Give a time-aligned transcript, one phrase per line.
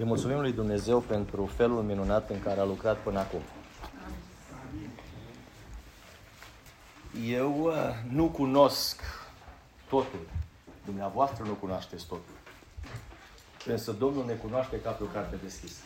[0.00, 3.40] Îi mulțumim lui Dumnezeu pentru felul minunat în care a lucrat până acum.
[7.26, 7.74] Eu uh,
[8.10, 9.02] nu cunosc
[9.88, 10.26] totul.
[10.84, 12.34] Dumneavoastră nu cunoașteți totul.
[13.66, 15.80] Însă Domnul ne cunoaște ca pe o carte deschisă.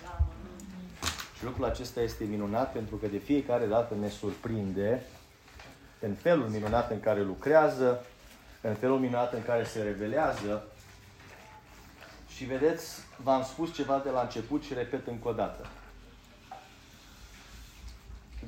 [1.38, 5.02] Și lucrul acesta este minunat pentru că de fiecare dată ne surprinde
[6.00, 8.04] în felul minunat în care lucrează,
[8.60, 10.66] în felul minunat în care se revelează.
[12.36, 15.66] Și vedeți, v-am spus ceva de la început și repet încă o dată.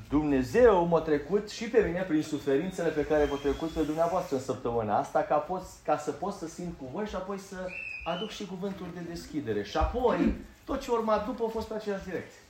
[0.08, 4.42] Dumnezeu m-a trecut și pe mine prin suferințele pe care v-a trecut pe dumneavoastră în
[4.42, 7.56] săptămâna asta, ca, pot, ca să pot să simt cu voi și apoi să
[8.04, 9.62] aduc și cuvântul de deschidere.
[9.62, 12.40] Și apoi, tot ce urma după a fost pe aceeași direcție.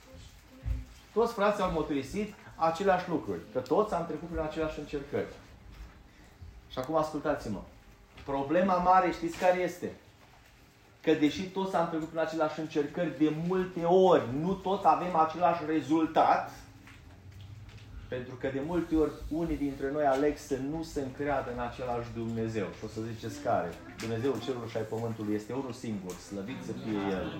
[1.13, 5.33] Toți frații au motorisit aceleași lucruri, că toți am trecut prin aceleași încercări.
[6.69, 7.61] Și acum ascultați-mă.
[8.25, 9.91] Problema mare, știți care este?
[11.07, 15.61] Că deși toți am trecut prin aceleași încercări, de multe ori nu toți avem același
[15.67, 16.51] rezultat,
[18.07, 22.07] pentru că de multe ori unii dintre noi aleg să nu se încreadă în același
[22.15, 22.65] Dumnezeu.
[22.77, 23.69] Și o să ziceți care?
[23.97, 27.37] Dumnezeul cerului și ai pământului este unul singur, slăvit să fie El.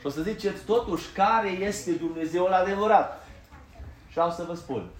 [0.00, 3.26] Și o să ziceți totuși care este Dumnezeul adevărat.
[4.08, 4.90] Și am să vă spun.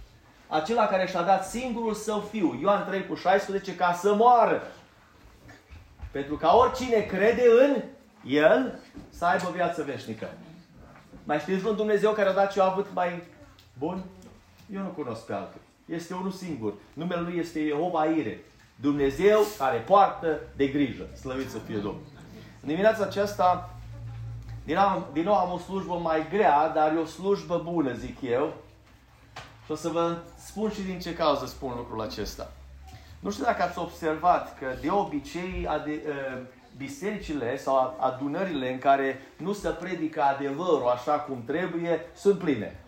[0.48, 4.62] Acela care și-a dat singurul său fiu, Ioan 3 cu 16, ca să moară.
[6.10, 7.82] Pentru ca oricine crede în
[8.26, 10.28] El să aibă viață veșnică.
[11.24, 13.22] Mai știți vreun Dumnezeu care a dat ce avut mai
[13.78, 14.04] bun?
[14.72, 15.60] Eu nu cunosc pe altul.
[15.86, 16.74] Este unul singur.
[16.92, 18.44] Numele Lui este Jehova Ire.
[18.76, 21.06] Dumnezeu care poartă de grijă.
[21.14, 22.02] Slăvit să fie Domnul.
[22.60, 23.74] În dimineața aceasta,
[24.64, 28.16] din nou, din nou am o slujbă mai grea, dar e o slujbă bună, zic
[28.22, 28.54] eu.
[29.64, 32.52] Și o să vă spun și din ce cauză spun lucrul acesta.
[33.26, 36.42] Nu știu dacă ați observat că de obicei ade, uh,
[36.76, 42.80] bisericile sau adunările în care nu se predică adevărul așa cum trebuie, sunt pline.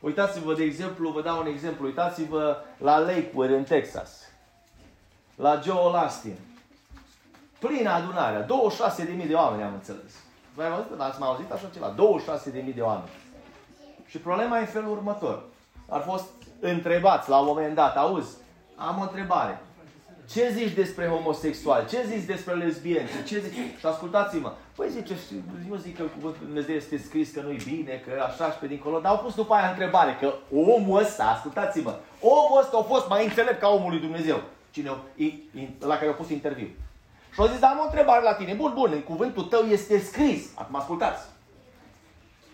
[0.00, 4.10] Uitați-vă, de exemplu, vă dau un exemplu, uitați-vă la Lakewood în Texas,
[5.36, 6.36] la Joe Austin.
[7.58, 10.12] Plină adunarea, 26.000 de oameni am înțeles.
[10.54, 11.94] V-ați auzit, ați mai auzit așa ceva?
[12.68, 13.10] 26.000 de oameni.
[14.06, 15.42] Și problema e în felul următor.
[15.88, 16.26] Ar fost
[16.60, 18.40] întrebați la un moment dat, auzi,
[18.88, 19.60] am o întrebare.
[20.30, 21.86] Ce zici despre homosexual?
[21.88, 23.12] Ce zici despre lesbienți?
[23.26, 23.78] Ce zici?
[23.78, 24.52] Și ascultați-mă.
[24.76, 25.14] Păi zice,
[25.70, 29.00] eu zic că cuvântul Dumnezeu este scris că nu-i bine, că așa și pe dincolo.
[29.00, 33.24] Dar au pus după aia întrebare, că omul ăsta, ascultați-mă, omul ăsta a fost mai
[33.24, 34.42] înțelept ca omul lui Dumnezeu.
[34.70, 34.90] Cine,
[35.80, 36.68] la care a pus interviu.
[37.32, 38.54] Și au zis, da, am o întrebare la tine.
[38.54, 40.46] Bun, bun, în cuvântul tău este scris.
[40.54, 41.24] Acum ascultați.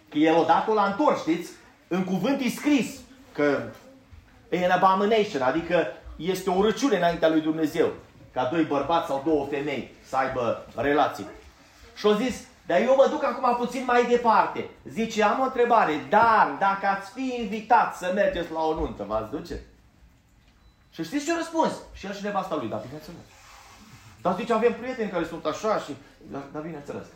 [0.08, 1.50] Că el odată l-a întors, știți?
[1.88, 3.00] În cuvânt e scris
[3.32, 3.62] că
[4.48, 5.86] e an abomination, adică
[6.18, 7.92] este o răciune înaintea lui Dumnezeu.
[8.32, 11.26] Ca doi bărbați sau două femei să aibă relații.
[11.94, 14.70] Și au zis, dar eu mă duc acum puțin mai departe.
[14.84, 19.30] Zice, am o întrebare, dar dacă ați fi invitat să mergeți la o nuntă, v-ați
[19.30, 19.60] duce?
[20.90, 21.72] Și știți ce a răspuns?
[21.92, 23.20] Și el și nevasta lui, da, bineînțeles.
[24.22, 25.96] Dar zice, avem prieteni care sunt așa și...
[26.30, 27.06] Dar, dar bineînțeles.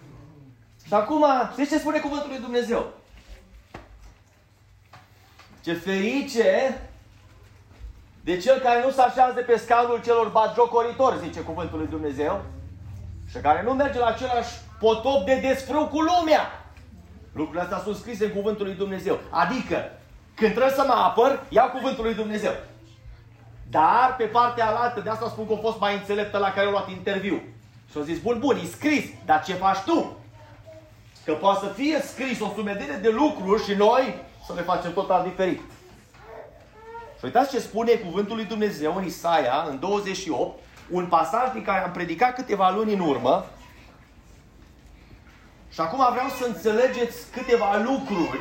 [0.87, 2.93] Și acum, știți ce spune cuvântul lui Dumnezeu?
[5.63, 6.81] Ce ferice
[8.25, 12.43] de cel care nu se așează pe scaunul celor batjocoritori, zice cuvântul lui Dumnezeu,
[13.31, 16.65] și care nu merge la același potop de desfrâu cu lumea.
[17.33, 19.19] Lucrurile astea sunt scrise în cuvântul lui Dumnezeu.
[19.31, 19.77] Adică,
[20.35, 22.53] când trebuie să mă apăr, iau cuvântul lui Dumnezeu.
[23.71, 26.71] Dar, pe partea alaltă, de asta spun că a fost mai înțeleptă la care a
[26.71, 27.43] luat interviu.
[27.91, 30.17] Și a zis, bun, bun, e scris, dar ce faci tu?
[31.25, 34.15] Că poate să fie scris o sumedenie de lucruri și noi
[34.47, 35.61] să le facem total diferit.
[37.23, 40.59] Și uitați ce spune cuvântul lui Dumnezeu în Isaia, în 28,
[40.91, 43.47] un pasaj din care am predicat câteva luni în urmă.
[45.69, 48.41] Și acum vreau să înțelegeți câteva lucruri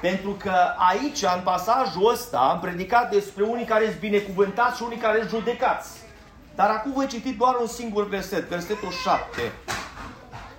[0.00, 0.54] pentru că
[0.90, 5.30] aici, în pasajul ăsta, am predicat despre unii care sunt binecuvântați și unii care sunt
[5.30, 5.90] judecați.
[6.54, 9.52] Dar acum voi citi doar un singur verset, versetul 7.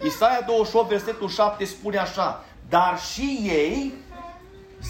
[0.05, 3.93] Isaia 28, versetul 7 spune așa, Dar și ei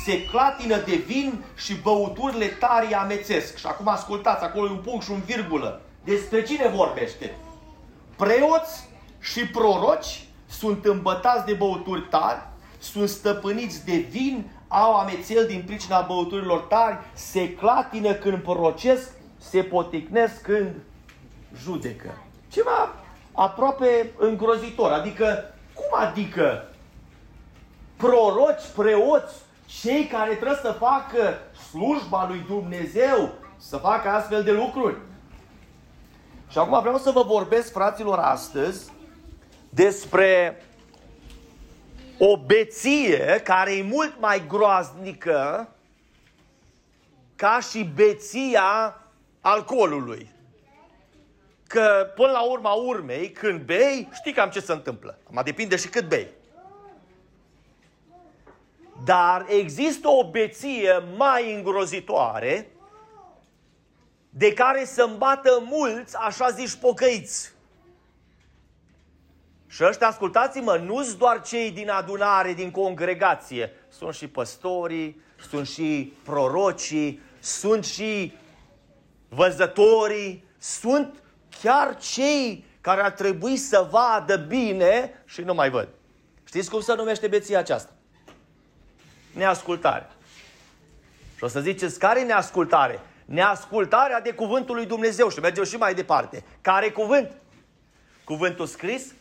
[0.04, 3.58] se clatină de vin și băuturile tari amețesc.
[3.58, 5.82] Și acum ascultați, acolo e un punct și un virgulă.
[6.04, 7.36] Despre cine vorbește?
[8.16, 8.88] Preoți
[9.20, 12.48] și proroci sunt îmbătați de băuturi tari,
[12.80, 19.64] sunt stăpâniți de vin, au amețel din pricina băuturilor tari, se clatină când prorocesc, se
[19.64, 20.76] poticnesc când
[21.64, 22.18] judecă.
[22.52, 22.96] Ceva
[23.32, 24.92] aproape îngrozitor.
[24.92, 26.70] Adică, cum adică
[27.98, 29.34] proroci, preoți,
[29.66, 31.38] cei care trebuie să facă
[31.70, 34.98] slujba lui Dumnezeu, să facă astfel de lucruri?
[36.50, 38.92] Și acum vreau să vă vorbesc, fraților, astăzi
[39.70, 40.64] despre
[42.18, 45.70] o beție care e mult mai groaznică
[47.36, 49.02] ca și beția
[49.42, 50.34] alcoolului.
[51.68, 55.18] Că până la urma urmei, când bei, știi cam ce se întâmplă.
[55.24, 56.28] Acum depinde și cât bei.
[59.06, 62.70] Dar există o beție mai îngrozitoare
[64.30, 67.54] de care să îmbată mulți, așa zici, pocăiți.
[69.68, 73.72] Și ăștia, ascultați-mă, nu sunt doar cei din adunare, din congregație.
[73.90, 78.34] Sunt și păstorii, sunt și prorocii, sunt și
[79.30, 81.24] văzătorii, sunt
[81.62, 85.88] chiar cei care ar trebui să vadă bine și nu mai văd.
[86.44, 87.95] Știți cum se numește beția aceasta?
[89.36, 90.10] Neascultare.
[91.36, 93.00] Și o să ziceți, care e neascultare?
[93.26, 95.30] Neascultarea de cuvântul lui Dumnezeu.
[95.30, 96.44] Și mergem și mai departe.
[96.62, 97.32] Care cuvânt?
[98.24, 99.14] Cuvântul scris,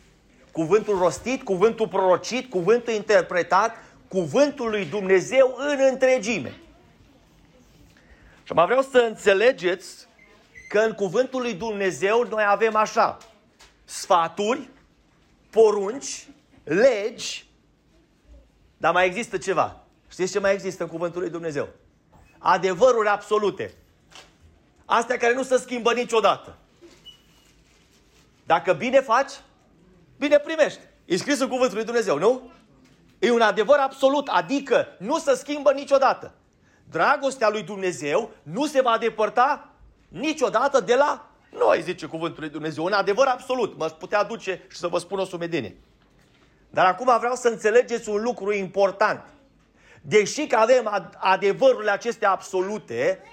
[0.51, 3.75] cuvântul rostit, cuvântul prorocit, cuvântul interpretat,
[4.07, 6.53] cuvântul lui Dumnezeu în întregime.
[8.43, 10.07] Și mai vreau să înțelegeți
[10.69, 13.17] că în cuvântul lui Dumnezeu noi avem așa,
[13.83, 14.69] sfaturi,
[15.49, 16.27] porunci,
[16.63, 17.45] legi,
[18.77, 19.84] dar mai există ceva.
[20.15, 21.67] Știți ce mai există în cuvântul lui Dumnezeu?
[22.37, 23.73] Adevăruri absolute.
[24.85, 26.57] Astea care nu se schimbă niciodată.
[28.45, 29.31] Dacă bine faci,
[30.17, 30.79] bine primești.
[31.05, 32.51] E scris în cuvântul lui Dumnezeu, nu?
[33.19, 36.33] E un adevăr absolut, adică nu se schimbă niciodată.
[36.89, 39.69] Dragostea lui Dumnezeu nu se va depărta
[40.07, 42.83] niciodată de la noi, zice cuvântul lui Dumnezeu.
[42.83, 43.77] Un adevăr absolut.
[43.77, 45.77] Mă putea duce și să vă spun o sumedenie.
[46.69, 49.33] Dar acum vreau să înțelegeți un lucru important.
[50.07, 53.23] Deși că avem adevărurile acestea absolute,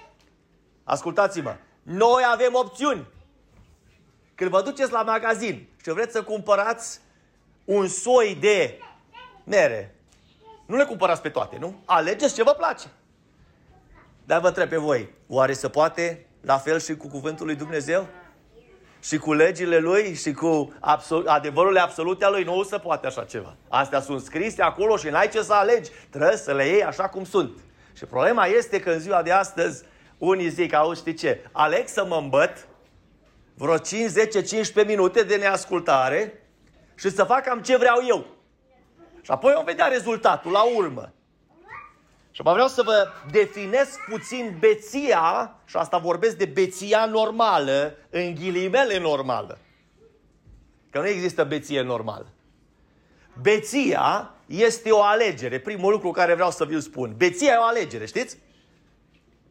[0.83, 3.07] ascultați-mă, noi avem opțiuni.
[4.35, 6.99] Când vă duceți la magazin și vreți să cumpărați
[7.65, 8.79] un soi de
[9.43, 9.95] mere,
[10.65, 11.81] nu le cumpărați pe toate, nu?
[11.85, 12.87] Alegeți ce vă place.
[14.25, 18.07] Dar vă întreb pe voi, oare se poate la fel și cu cuvântul lui Dumnezeu?
[19.03, 23.23] Și cu legile lui și cu absol- adevărurile absolute a lui nu se poate așa
[23.23, 23.55] ceva.
[23.69, 25.89] Astea sunt scrise acolo și n-ai ce să alegi.
[26.09, 27.51] Trebuie să le iei așa cum sunt.
[27.93, 29.83] Și problema este că în ziua de astăzi
[30.17, 32.67] unii zic, auzi, știi ce, aleg să mă îmbăt
[33.53, 36.47] vreo 5, 10, 15 minute de neascultare
[36.95, 38.25] și să fac cam ce vreau eu.
[39.21, 41.13] Și apoi vom vedea rezultatul la urmă.
[42.35, 48.35] Și mai vreau să vă definesc puțin beția, și asta vorbesc de beția normală, în
[48.35, 49.57] ghilimele normală.
[50.89, 52.27] Că nu există beție normală.
[53.41, 55.59] Beția este o alegere.
[55.59, 57.13] Primul lucru care vreau să vi-l spun.
[57.17, 58.37] Beția e o alegere, știți?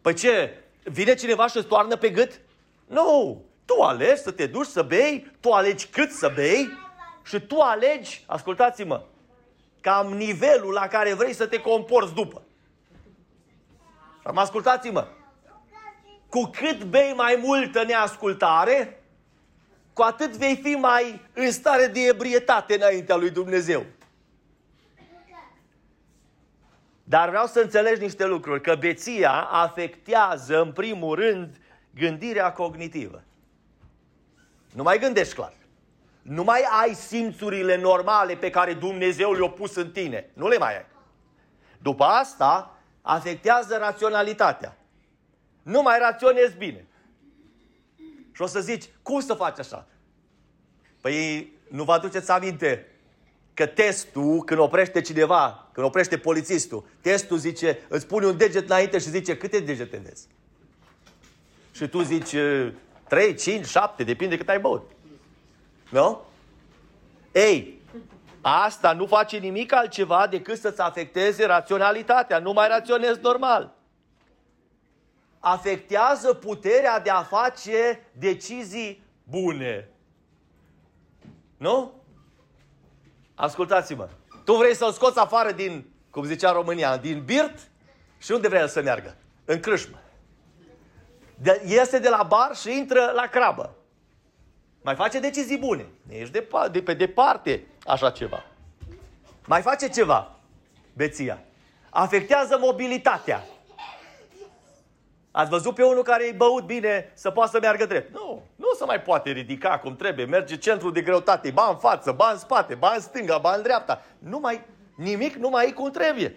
[0.00, 0.62] Păi ce?
[0.82, 2.40] Vine cineva și îți toarnă pe gât?
[2.87, 3.43] Nu!
[3.64, 6.69] Tu alegi să te duci să bei, tu alegi cât să bei
[7.25, 9.02] și tu alegi, ascultați-mă,
[9.81, 12.43] cam nivelul la care vrei să te comporți după.
[14.23, 15.07] Am ascultați-mă.
[16.29, 19.03] Cu cât bei mai multă neascultare,
[19.93, 23.85] cu atât vei fi mai în stare de ebrietate înaintea lui Dumnezeu.
[27.05, 31.57] Dar vreau să înțelegi niște lucruri, că beția afectează în primul rând
[31.95, 33.23] gândirea cognitivă.
[34.75, 35.53] Nu mai gândești clar.
[36.23, 40.31] Nu mai ai simțurile normale pe care Dumnezeu le-a pus în tine.
[40.33, 40.87] Nu le mai ai.
[41.79, 44.77] După asta, afectează raționalitatea.
[45.63, 46.87] Nu mai raționezi bine.
[48.32, 49.87] Și o să zici, cum să faci așa?
[51.01, 52.87] Păi nu vă aduceți aminte
[53.55, 58.99] că testul, când oprește cineva, când oprește polițistul, testul zice, îți pune un deget înainte
[58.99, 60.27] și zice, câte degete vezi?
[61.73, 62.35] Și tu zici,
[63.09, 64.91] 3, 5, 7, depinde cât ai băut.
[65.91, 66.25] Nu?
[67.32, 67.81] Ei,
[68.43, 72.39] Asta nu face nimic altceva decât să-ți afecteze raționalitatea.
[72.39, 73.75] Nu mai raționezi normal.
[75.39, 79.89] Afectează puterea de a face decizii bune.
[81.56, 81.93] Nu?
[83.34, 84.08] Ascultați-mă.
[84.44, 87.58] Tu vrei să-l scoți afară din, cum zicea România, din birt
[88.19, 89.17] și unde vrea să meargă?
[89.44, 90.01] În crâșmă.
[91.34, 93.77] De, iese de la bar și intră la crabă.
[94.82, 95.86] Mai face decizii bune.
[96.08, 98.44] Ești de, de pe departe așa ceva.
[99.46, 100.31] Mai face ceva,
[100.93, 101.43] beția.
[101.91, 103.44] Afectează mobilitatea.
[105.31, 108.15] Ați văzut pe unul care e băut bine să poată să meargă drept?
[108.15, 110.24] Nu, nu se mai poate ridica cum trebuie.
[110.24, 113.62] Merge centrul de greutate, ba în față, ba în spate, ba în stânga, ba în
[113.62, 114.03] dreapta.
[114.19, 114.60] Nu mai,
[114.94, 116.36] nimic nu mai e cum trebuie.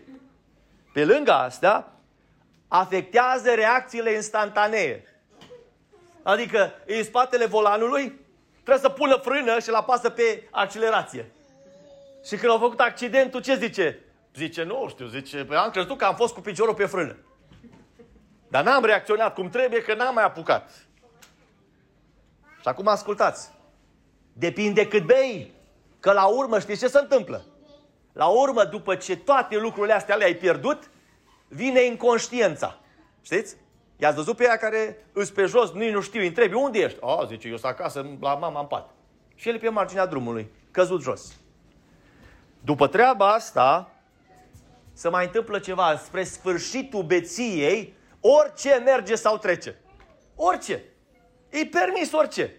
[0.93, 1.91] Pe lângă asta,
[2.67, 5.03] afectează reacțiile instantanee.
[6.23, 8.24] Adică în spatele volanului,
[8.65, 11.31] trebuie să pună frână și la pasă pe accelerație.
[12.25, 13.99] Și când au făcut accidentul, ce zice?
[14.35, 17.15] Zice, nu știu, zice, păi am crezut că am fost cu piciorul pe frână.
[18.47, 20.71] Dar n-am reacționat cum trebuie, că n-am mai apucat.
[22.61, 23.49] Și acum ascultați.
[24.33, 25.53] Depinde cât bei.
[25.99, 27.45] Că la urmă știți ce se întâmplă?
[28.13, 30.89] La urmă, după ce toate lucrurile astea le-ai pierdut,
[31.47, 32.79] vine inconștiența.
[33.21, 33.55] Știți?
[33.97, 36.97] I-ați văzut pe ea care îți pe jos, nu nu știu, îi întrebi, unde ești?
[37.01, 38.89] A, zice, eu sunt acasă la mama în pat.
[39.35, 41.35] Și el e pe marginea drumului, căzut jos.
[42.61, 43.91] După treaba asta,
[44.93, 45.97] se mai întâmplă ceva.
[45.97, 49.75] Spre sfârșitul beției, orice merge sau trece.
[50.35, 50.83] Orice.
[51.49, 52.55] E permis orice.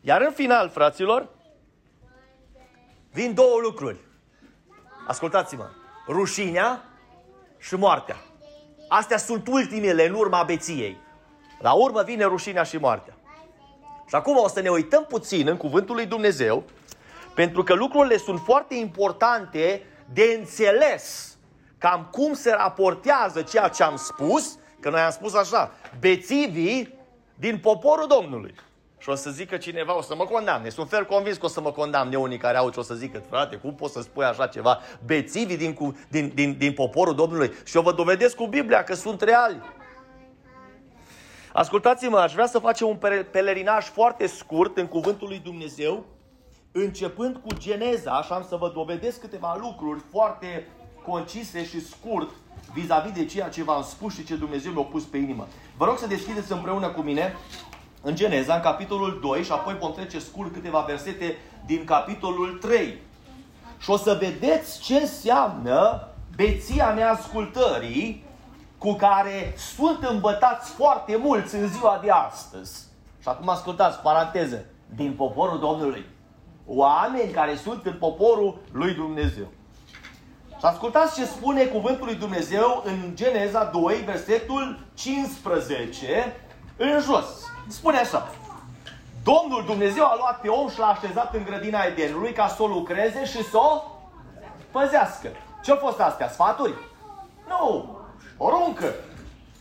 [0.00, 1.28] Iar în final, fraților,
[3.10, 3.98] vin două lucruri.
[5.06, 5.70] Ascultați-mă.
[6.06, 6.84] Rușinea
[7.58, 8.16] și moartea.
[8.88, 10.96] Astea sunt ultimele în urma beției.
[11.58, 13.16] La urmă vine rușinea și moartea.
[14.08, 16.64] Și acum o să ne uităm puțin în cuvântul lui Dumnezeu,
[17.34, 21.36] pentru că lucrurile sunt foarte importante de înțeles
[21.78, 26.94] cam cum se raportează ceea ce am spus, că noi am spus așa, bețivii
[27.34, 28.54] din poporul Domnului.
[28.98, 30.68] Și o să zică cineva, o să mă condamne.
[30.68, 33.22] Sunt fer convins că o să mă condamne unii care au ce o să zică,
[33.28, 34.78] frate, cum poți să spui așa ceva?
[35.04, 37.52] Bețivii din, din, din, din poporul Domnului.
[37.64, 39.60] Și eu vă dovedesc cu Biblia că sunt reali.
[41.52, 42.98] Ascultați-mă, aș vrea să facem un
[43.30, 46.04] pelerinaj foarte scurt în cuvântul lui Dumnezeu,
[46.72, 50.66] începând cu Geneza, așa am să vă dovedesc câteva lucruri foarte
[51.04, 52.30] concise și scurt
[52.74, 55.48] vis-a-vis de ceea ce v-am spus și ce Dumnezeu mi-a pus pe inimă.
[55.76, 57.36] Vă rog să deschideți împreună cu mine
[58.02, 61.36] în Geneza, în capitolul 2 și apoi vom trece scurt câteva versete
[61.66, 62.98] din capitolul 3.
[63.78, 68.24] Și o să vedeți ce înseamnă beția neascultării
[68.78, 72.86] cu care sunt îmbătați foarte mulți în ziua de astăzi.
[73.22, 74.64] Și acum ascultați, paranteză,
[74.94, 76.04] din poporul Domnului.
[76.66, 79.46] Oameni care sunt în poporul lui Dumnezeu.
[80.48, 86.36] Și ascultați ce spune cuvântul lui Dumnezeu în Geneza 2, versetul 15,
[86.76, 87.26] în jos.
[87.68, 88.28] Spune așa.
[89.22, 92.66] Domnul Dumnezeu a luat pe om și l-a așezat în grădina Edenului ca să o
[92.66, 93.82] lucreze și să o
[94.70, 95.28] păzească.
[95.62, 96.28] Ce au fost astea?
[96.28, 96.74] Sfaturi?
[97.48, 97.96] Nu.
[98.36, 98.94] Poruncă.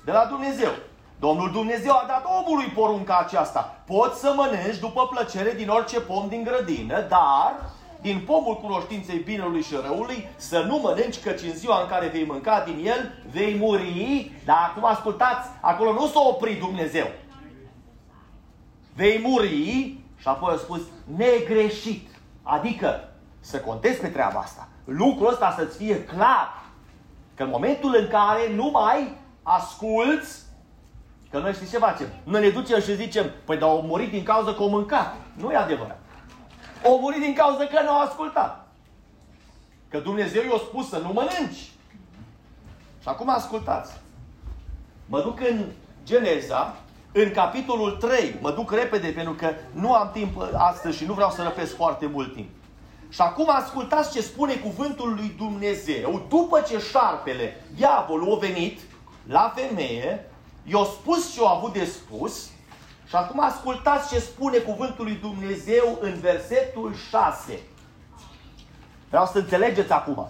[0.05, 0.71] De la Dumnezeu.
[1.19, 3.81] Domnul Dumnezeu a dat omului porunca aceasta.
[3.85, 7.55] Poți să mănânci după plăcere din orice pom din grădină, dar
[8.01, 12.25] din pomul cunoștinței binelui și răului, să nu mănânci, căci în ziua în care vei
[12.25, 14.31] mânca din el, vei muri.
[14.45, 17.07] Dar acum ascultați, acolo nu s-a oprit Dumnezeu.
[18.97, 20.81] Vei muri și apoi a spus
[21.15, 22.07] negreșit.
[22.43, 24.67] Adică să contezi pe treaba asta.
[24.85, 26.63] Lucrul ăsta să-ți fie clar.
[27.35, 30.41] Că în momentul în care nu mai asculți,
[31.29, 32.07] că noi știți ce facem?
[32.23, 35.15] Noi ne ducem și zicem, păi dar au murit din cauza că au mâncat.
[35.33, 35.99] Nu e adevărat.
[36.83, 38.67] Au murit din cauza că nu au ascultat.
[39.89, 41.71] Că Dumnezeu i-a spus să nu mănânci.
[43.01, 43.97] Și acum ascultați.
[45.05, 45.65] Mă duc în
[46.03, 46.75] Geneza,
[47.23, 48.35] în capitolul 3.
[48.41, 52.05] Mă duc repede pentru că nu am timp astăzi și nu vreau să răpesc foarte
[52.05, 52.49] mult timp.
[53.09, 56.25] Și acum ascultați ce spune cuvântul lui Dumnezeu.
[56.29, 58.79] După ce șarpele, diavolul, a venit
[59.27, 60.31] la femeie,
[60.63, 62.49] i-a spus ce a avut de spus,
[63.07, 67.59] și acum ascultați ce spune cuvântul lui Dumnezeu în versetul 6.
[69.09, 70.29] Vreau să înțelegeți acum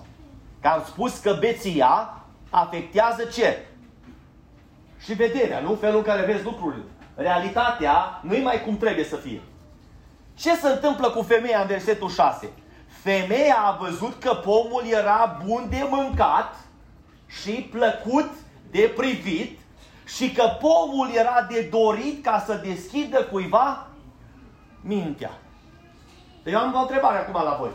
[0.62, 3.67] că am spus că beția afectează ce?
[5.00, 5.75] Și vederea, nu?
[5.75, 6.84] Felul în care vezi lucrurile.
[7.16, 9.42] Realitatea nu e mai cum trebuie să fie.
[10.34, 12.50] Ce se întâmplă cu femeia în versetul 6?
[12.88, 16.56] Femeia a văzut că pomul era bun de mâncat
[17.27, 18.30] și plăcut
[18.72, 19.60] de privit
[20.06, 23.88] și că pomul era de dorit ca să deschidă cuiva
[24.82, 25.32] mintea.
[26.46, 27.72] Eu am o întrebare acum la voi.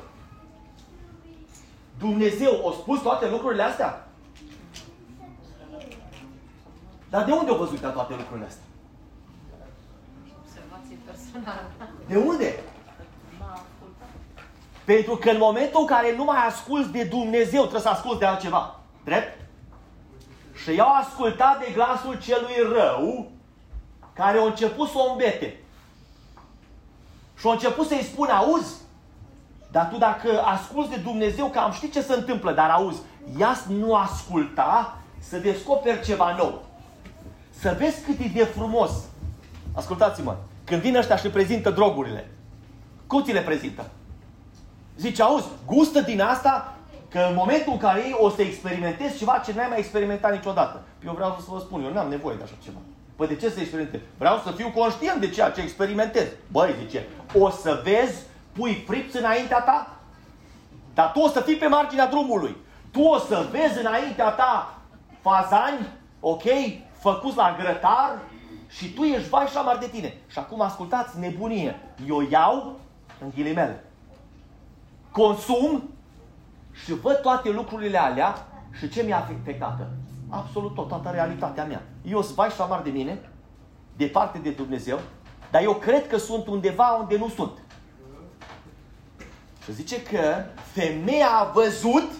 [1.98, 4.01] Dumnezeu a spus toate lucrurile astea?
[7.12, 8.62] Dar de unde au văzut toate lucrurile astea?
[10.42, 11.70] Observație personală.
[12.06, 12.60] De unde?
[14.84, 18.26] Pentru că în momentul în care nu mai asculți de Dumnezeu, trebuie să asculți de
[18.26, 18.80] altceva.
[19.04, 19.40] Drept?
[20.62, 23.30] Și i-au ascultat de glasul celui rău,
[24.12, 25.60] care a început să o îmbete.
[27.38, 28.74] Și a început să-i spună, auzi,
[29.70, 33.00] dar tu dacă asculți de Dumnezeu, că am ști ce se întâmplă, dar auzi,
[33.38, 36.70] ia nu asculta să descoperi ceva nou.
[37.62, 38.90] Să vezi cât e de frumos.
[39.74, 42.30] Ascultați-mă, când vin ăștia și prezintă drogurile,
[43.06, 43.90] cum ți le prezintă?
[44.96, 46.76] Zice, auzi, gustă din asta
[47.08, 50.82] că în momentul în care ei o să experimentezi ceva ce n-ai mai experimentat niciodată.
[51.04, 52.78] Eu vreau să vă spun, eu n-am nevoie de așa ceva.
[53.16, 54.00] Păi de ce să experimentez?
[54.18, 56.26] Vreau să fiu conștient de ceea ce experimentez.
[56.52, 57.06] Băi, zice,
[57.38, 59.96] o să vezi, pui frips înaintea ta
[60.94, 62.56] Dar tu o să fii pe marginea drumului.
[62.90, 64.78] Tu o să vezi înaintea ta
[65.20, 65.86] fazani,
[66.20, 66.44] ok,
[67.02, 68.18] făcuți la grătar
[68.68, 70.14] și tu ești vai și amar de tine.
[70.26, 71.80] Și acum ascultați, nebunie.
[72.08, 72.78] Eu iau,
[73.22, 73.84] în ghilimele,
[75.10, 75.90] consum
[76.72, 78.46] și văd toate lucrurile alea
[78.78, 79.86] și ce mi-a afectat?
[80.28, 81.82] Absolut tot, toată realitatea mea.
[82.04, 83.30] Eu sunt vai și amar de mine,
[83.96, 85.00] departe de Dumnezeu,
[85.50, 87.58] dar eu cred că sunt undeva unde nu sunt.
[89.64, 92.10] Și zice că femeia a văzut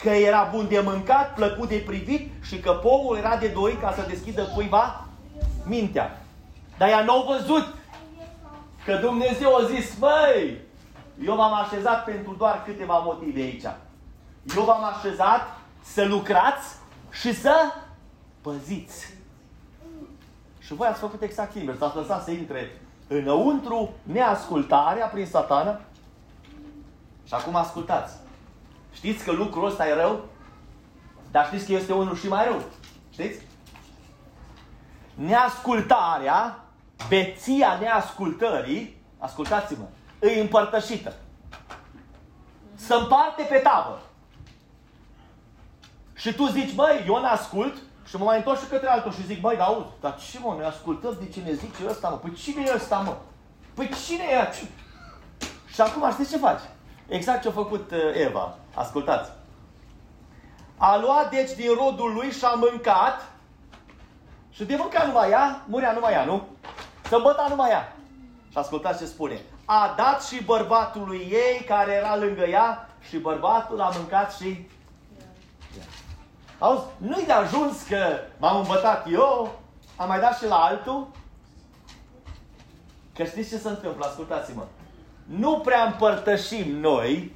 [0.00, 3.92] că era bun de mâncat, plăcut de privit și că pomul era de dorit ca
[3.92, 5.04] să deschidă cuiva
[5.64, 6.22] mintea.
[6.78, 7.74] Dar ea nu a văzut
[8.84, 10.58] că Dumnezeu a zis, măi,
[11.24, 13.64] eu v-am așezat pentru doar câteva motive aici.
[14.56, 15.40] Eu v-am așezat
[15.82, 16.76] să lucrați
[17.10, 17.54] și să
[18.40, 19.14] păziți.
[20.58, 21.80] Și voi ați făcut exact invers.
[21.80, 25.80] Ați lăsat să intre înăuntru neascultarea prin satană.
[27.24, 28.19] Și acum ascultați.
[28.92, 30.24] Știți că lucrul ăsta e rău?
[31.30, 32.62] Dar știți că este unul și mai rău.
[33.10, 33.40] Știți?
[35.14, 36.64] Neascultarea,
[37.08, 39.84] beția neascultării, ascultați-mă,
[40.18, 41.12] îi împărtășită.
[42.74, 44.00] Să împarte pe tavă.
[46.14, 49.40] Și tu zici, băi, eu n-ascult și mă mai întorc și către altul și zic,
[49.40, 52.16] băi, dar auzi, dar ce mă, noi ascultăm de ce ne zice ăsta, mă?
[52.16, 53.16] Păi cine e ăsta, mă?
[53.74, 54.66] Păi cine e ăsta?
[55.66, 56.60] Și acum știți ce faci?
[57.08, 58.58] Exact ce a făcut uh, Eva.
[58.74, 59.30] Ascultați.
[60.76, 63.28] A luat deci din rodul lui și a mâncat
[64.50, 66.46] și de mâncat numai ea, murea numai ea, nu?
[67.08, 67.96] Să băta numai ea.
[68.50, 69.40] Și ascultați ce spune.
[69.64, 74.68] A dat și bărbatului ei care era lângă ea și bărbatul a mâncat și
[76.60, 79.60] Auzi, nu-i de ajuns că m-am îmbătat eu,
[79.96, 81.08] am mai dat și la altul?
[83.14, 84.06] Că știți ce se întâmplă?
[84.06, 84.66] Ascultați-mă.
[85.24, 87.34] Nu prea împărtășim noi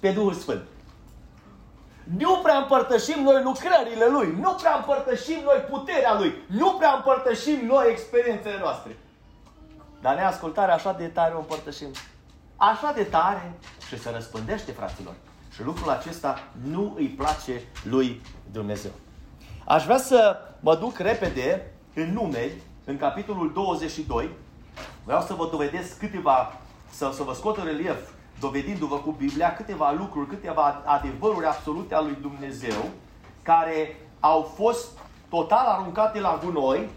[0.00, 0.62] pe Duhul Sfânt.
[2.16, 4.36] Nu prea împărtășim noi lucrările Lui.
[4.40, 6.34] Nu prea împărtășim noi puterea Lui.
[6.46, 8.96] Nu prea împărtășim noi experiențele noastre.
[10.00, 11.88] Dar neascultarea așa de tare o împărtășim.
[12.56, 13.52] Așa de tare
[13.88, 15.14] și se răspândește, fraților.
[15.54, 18.90] Și lucrul acesta nu îi place lui Dumnezeu.
[19.64, 22.52] Aș vrea să mă duc repede în numeri,
[22.84, 24.30] în capitolul 22.
[25.04, 27.98] Vreau să vă dovedesc câteva, să, să vă scot în relief,
[28.40, 32.90] dovedindu-vă cu Biblia câteva lucruri, câteva adevăruri absolute a lui Dumnezeu,
[33.42, 34.98] care au fost
[35.28, 36.88] total aruncate la gunoi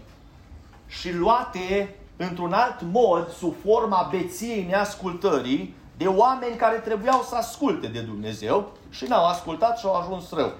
[0.86, 7.86] și luate într-un alt mod, sub forma beției neascultării, de oameni care trebuiau să asculte
[7.86, 10.52] de Dumnezeu și n-au ascultat și au ajuns rău.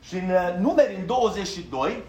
[0.00, 2.02] Și în uh, numeri în 22,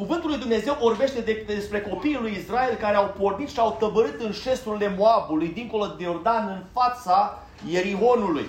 [0.00, 4.20] Cuvântul lui Dumnezeu vorbește de, despre copiii lui Israel care au pornit și au tăbărât
[4.20, 7.38] în șesturile Moabului, dincolo de Iordan, în fața
[7.70, 8.46] Ierihonului.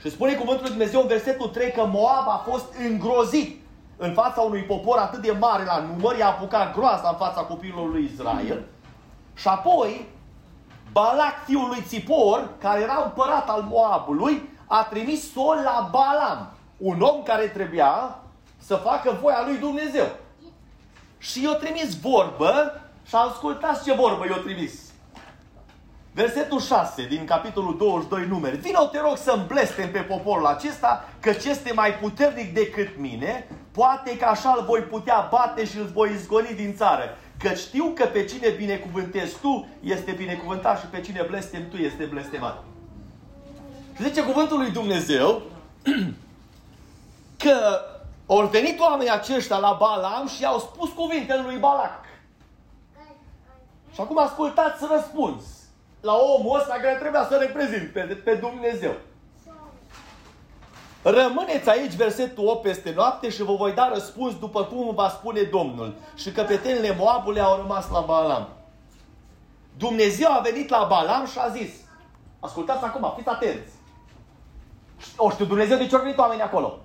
[0.00, 3.60] Și spune Cuvântul lui Dumnezeu în versetul 3 că Moab a fost îngrozit
[3.96, 7.90] în fața unui popor atât de mare la număr, i-a apucat groasa în fața copiilor
[7.90, 8.64] lui Israel.
[9.34, 10.06] Și apoi,
[10.92, 17.00] Balac, fiul lui Țipor, care era împărat al Moabului, a trimis sol la Balam, un
[17.00, 18.18] om care trebuia
[18.58, 20.06] să facă voia lui Dumnezeu.
[21.30, 24.72] Și eu trimis vorbă și ascultați ce vorbă eu trimis.
[26.12, 28.56] Versetul 6 din capitolul 22 numeri.
[28.56, 34.16] Vino te rog să-mi blestem pe poporul acesta, ce este mai puternic decât mine, poate
[34.16, 37.18] că așa îl voi putea bate și îl voi izgoni din țară.
[37.38, 42.04] Că știu că pe cine binecuvântezi tu este binecuvântat și pe cine blestem tu este
[42.04, 42.64] blestemat.
[43.96, 45.42] Și zice cuvântul lui Dumnezeu
[47.44, 47.80] că
[48.26, 52.04] au venit oamenii aceștia la Balam și i-au spus cuvintele lui Balac.
[53.92, 55.42] Și acum ascultați răspuns
[56.00, 58.92] la omul ăsta care trebuia să reprezint pe, pe Dumnezeu.
[61.02, 65.42] Rămâneți aici, versetul 8, peste noapte și vă voi da răspuns după cum va spune
[65.42, 65.94] Domnul.
[66.14, 68.48] Și căpetenile Moabului au rămas la Balam.
[69.78, 71.70] Dumnezeu a venit la Balam și a zis,
[72.40, 73.72] ascultați acum, fiți atenți.
[75.16, 76.83] O știu Dumnezeu de ce au venit oamenii acolo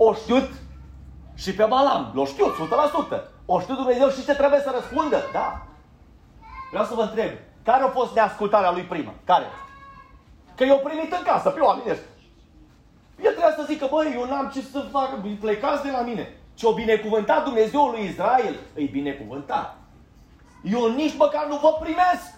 [0.00, 0.50] o știut
[1.34, 2.10] și pe Balam.
[2.14, 3.20] L-o știut, 100%.
[3.46, 5.22] O știu Dumnezeu și ce trebuie să răspundă.
[5.32, 5.66] Da.
[6.70, 7.30] Vreau să vă întreb.
[7.62, 9.14] Care a fost neascultarea lui prima?
[9.24, 9.46] Care?
[10.54, 12.06] Că eu primit în casă pe oamenii ăștia.
[13.22, 15.08] El trebuia să zică, băi, eu n-am ce să fac,
[15.40, 16.36] plecați de la mine.
[16.54, 19.76] Ce-o binecuvântat Dumnezeul lui Israel, îi binecuvântat.
[20.62, 22.34] Eu nici măcar nu vă primesc.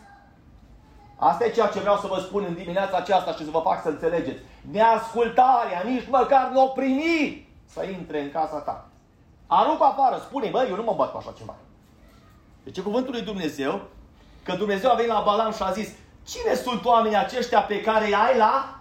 [1.17, 3.83] Asta e ceea ce vreau să vă spun în dimineața aceasta și să vă fac
[3.83, 4.43] să înțelegeți.
[4.71, 8.89] Neascultarea, nici măcar nu o primi să intre în casa ta.
[9.47, 11.55] Aruncă afară, spune, băi, eu nu mă bat cu așa ceva.
[12.65, 13.81] Deci cuvântul lui Dumnezeu,
[14.43, 15.89] că Dumnezeu a venit la Balam și a zis,
[16.27, 18.81] cine sunt oamenii aceștia pe care îi ai la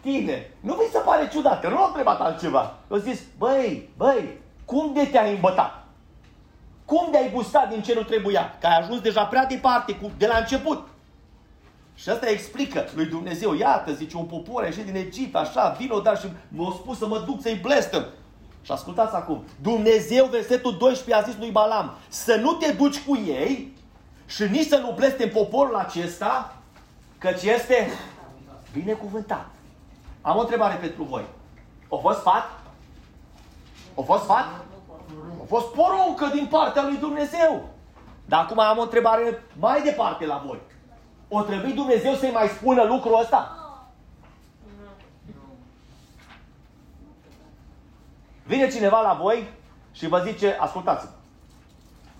[0.00, 0.50] tine?
[0.60, 2.74] Nu vi se pare ciudat, că nu am întrebat altceva.
[2.90, 5.86] Eu zis, băi, băi, cum de te-ai îmbătat?
[6.84, 8.56] Cum de-ai gustat din ce nu trebuia?
[8.60, 10.88] Că ai ajuns deja prea departe, cu, de la început.
[11.94, 13.54] Și asta explică lui Dumnezeu.
[13.54, 17.06] Iată, zice, un popor a ieșit din Egipt, așa, vino, dar și m-a spus să
[17.06, 18.06] mă duc să-i blestăm.
[18.68, 19.44] Și ascultați acum.
[19.62, 23.76] Dumnezeu, versetul 12, a zis lui Balam, să nu te duci cu ei
[24.26, 26.56] și nici să nu blestem poporul acesta,
[27.18, 27.90] căci este
[28.72, 29.46] binecuvântat.
[30.20, 31.24] Am o întrebare pentru voi.
[31.88, 32.50] O fost sfat?
[33.94, 34.46] O fost sfat?
[35.40, 37.68] A fost poruncă din partea lui Dumnezeu.
[38.24, 40.58] Dar acum am o întrebare mai departe la voi.
[41.28, 43.67] O trebuie Dumnezeu să-i mai spună lucrul ăsta?
[48.48, 49.48] Vine cineva la voi
[49.92, 51.08] și vă zice, ascultați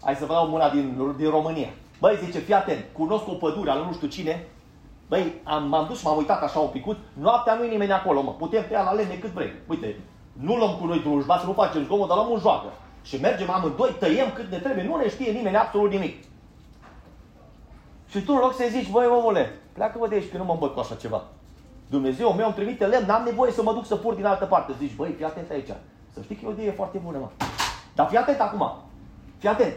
[0.03, 1.69] Hai să vă dau una din, din România.
[2.01, 4.47] Băi, zice, fii atent, cunosc o pădure al nu știu cine.
[5.09, 6.99] Băi, am, m-am dus și m-am uitat așa un picut.
[7.13, 8.31] Noaptea nu e nimeni acolo, mă.
[8.33, 9.53] Putem tăia la lemne cât vrei.
[9.67, 9.97] Uite,
[10.33, 12.67] nu luăm cu noi drujba să nu facem zgomot, dar luăm un joacă.
[13.03, 16.25] Și mergem amândoi, tăiem cât ne trebuie, nu ne știe nimeni absolut nimic.
[18.09, 20.75] Și tu în loc să zici, băi omule, pleacă-vă de aici că nu mă îmbăt
[20.75, 21.23] cu așa ceva.
[21.91, 24.73] Dumnezeu meu îmi trimite lemn, n-am nevoie să mă duc să pur din altă parte.
[24.79, 25.69] Zici, băi, fii atent aici.
[26.15, 27.29] Să știi că e o idee foarte bună, mă.
[27.95, 28.73] Dar fii atent acum.
[29.39, 29.75] Fii atent.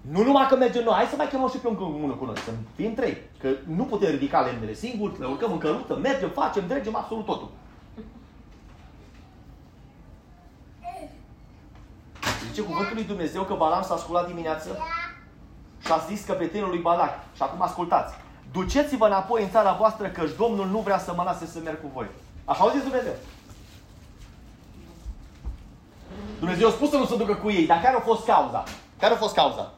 [0.00, 2.50] Nu numai că mergem noi, hai să mai chemăm și pe unul cu noi, să
[2.74, 3.16] fim trei.
[3.40, 7.50] Că nu putem ridica lemnele singuri, ne urcăm în cărută, mergem, facem, dregem absolut totul.
[12.48, 14.78] Zice cuvântul lui Dumnezeu că Balam s-a sculat dimineață
[15.84, 17.12] și a zis căpetenul lui Balac.
[17.34, 18.14] Și acum ascultați.
[18.52, 21.90] Duceți-vă înapoi în țara voastră că Domnul nu vrea să mă lase să merg cu
[21.94, 22.06] voi.
[22.44, 23.12] Așa au zis Dumnezeu.
[26.38, 28.64] Dumnezeu a spus să nu se ducă cu ei, dar care a fost cauza?
[28.98, 29.72] Care a fost cauza?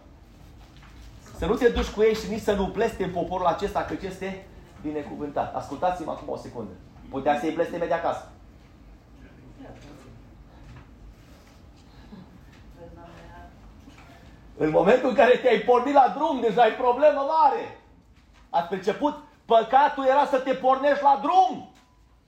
[1.37, 4.47] Să nu te duci cu ei și nici să nu blestem poporul acesta, că este
[4.83, 5.55] binecuvântat.
[5.55, 6.73] Ascultați-mă acum o secundă.
[7.11, 8.31] Putea să-i blesteme de acasă.
[14.57, 17.79] În momentul în care te-ai pornit la drum, deja ai problemă mare.
[18.51, 19.15] Ați perceput?
[19.45, 21.73] Păcatul era să te pornești la drum.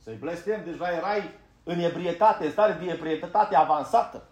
[0.05, 1.31] Să-i blestem, deja erai
[1.65, 4.23] în ebrietate, stare de ebrietate avansată.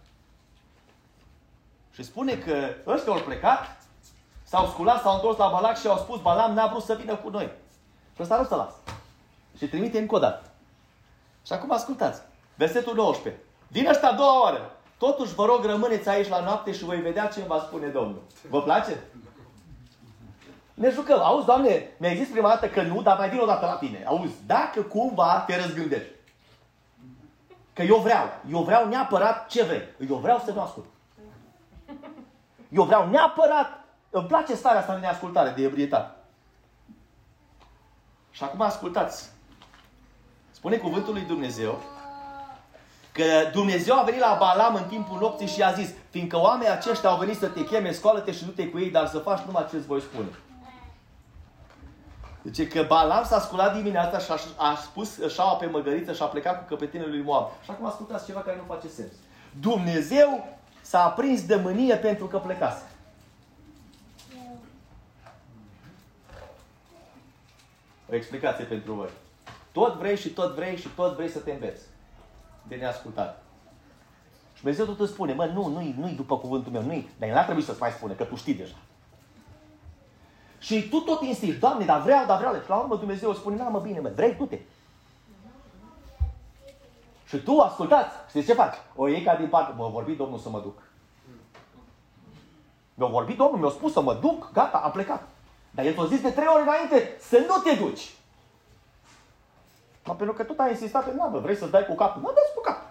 [1.92, 3.76] Și spune că ăștia au plecat,
[4.42, 7.28] s-au sculat, s-au întors la Balac și au spus, Balam n-a vrut să vină cu
[7.28, 7.50] noi.
[8.14, 8.72] Și ăsta nu să las.
[9.56, 10.50] Și trimite încă o dată.
[11.46, 12.20] Și acum ascultați.
[12.54, 13.42] Versetul 19.
[13.68, 14.70] Vine ăsta a doua oară.
[14.98, 18.22] Totuși, vă rog, rămâneți aici la noapte și voi vedea ce va spune Domnul.
[18.48, 19.00] Vă place?
[20.74, 21.20] Ne jucăm.
[21.20, 24.04] Auzi, Doamne, mi-ai zis prima dată că nu, dar mai vin o dată la tine.
[24.06, 26.17] Auzi, dacă cumva te răzgândești.
[27.78, 28.28] Că eu vreau.
[28.50, 29.82] Eu vreau neapărat ce vrei.
[30.08, 30.86] Eu vreau să nu ascult.
[32.68, 33.84] Eu vreau neapărat.
[34.10, 36.16] Îmi place starea asta de neascultare, de ebrietate.
[38.30, 39.30] Și acum ascultați.
[40.50, 41.82] Spune cuvântul lui Dumnezeu
[43.12, 47.10] că Dumnezeu a venit la Balam în timpul nopții și a zis, fiindcă oamenii aceștia
[47.10, 49.76] au venit să te cheme, scoală-te și du-te cu ei, dar să faci numai ce
[49.76, 50.28] îți voi spune.
[52.42, 56.26] Deci că Balam s-a sculat dimineața și a, a spus șaua pe măgăriță și a
[56.26, 57.48] plecat cu căpetenul lui Moab.
[57.64, 59.12] Și acum ascultați ceva care nu face sens.
[59.60, 60.46] Dumnezeu
[60.80, 62.82] s-a aprins de mânie pentru că plecase.
[68.10, 69.08] O explicație pentru voi.
[69.72, 71.82] Tot vrei și tot vrei și tot vrei să te înveți.
[72.68, 73.42] De neascultat.
[74.54, 77.08] Și Dumnezeu tot îți spune, mă, nu, nu-i, nu-i după cuvântul meu, nu-i.
[77.18, 78.76] Dar n-ar trebui să-ți mai spune, că tu știi deja.
[80.58, 82.54] Și tu tot insisti, Doamne, dar vreau, dar vreau.
[82.54, 84.58] Și la urmă Dumnezeu spune, na mă bine, mă, vrei, du-te.
[87.26, 88.74] Și tu ascultați, știți ce faci?
[88.96, 90.82] O iei ca din parte, mă vorbi Domnul să mă duc.
[92.94, 95.28] Mi-a vorbit Domnul, mi-a spus să mă duc, gata, am plecat.
[95.70, 98.14] Dar el ți-a zis de trei ori înainte să nu te duci.
[100.04, 102.52] Mă, pentru că tot ai insistat pe navă, vrei să-ți dai cu capul, nu dai
[102.54, 102.88] cu capul.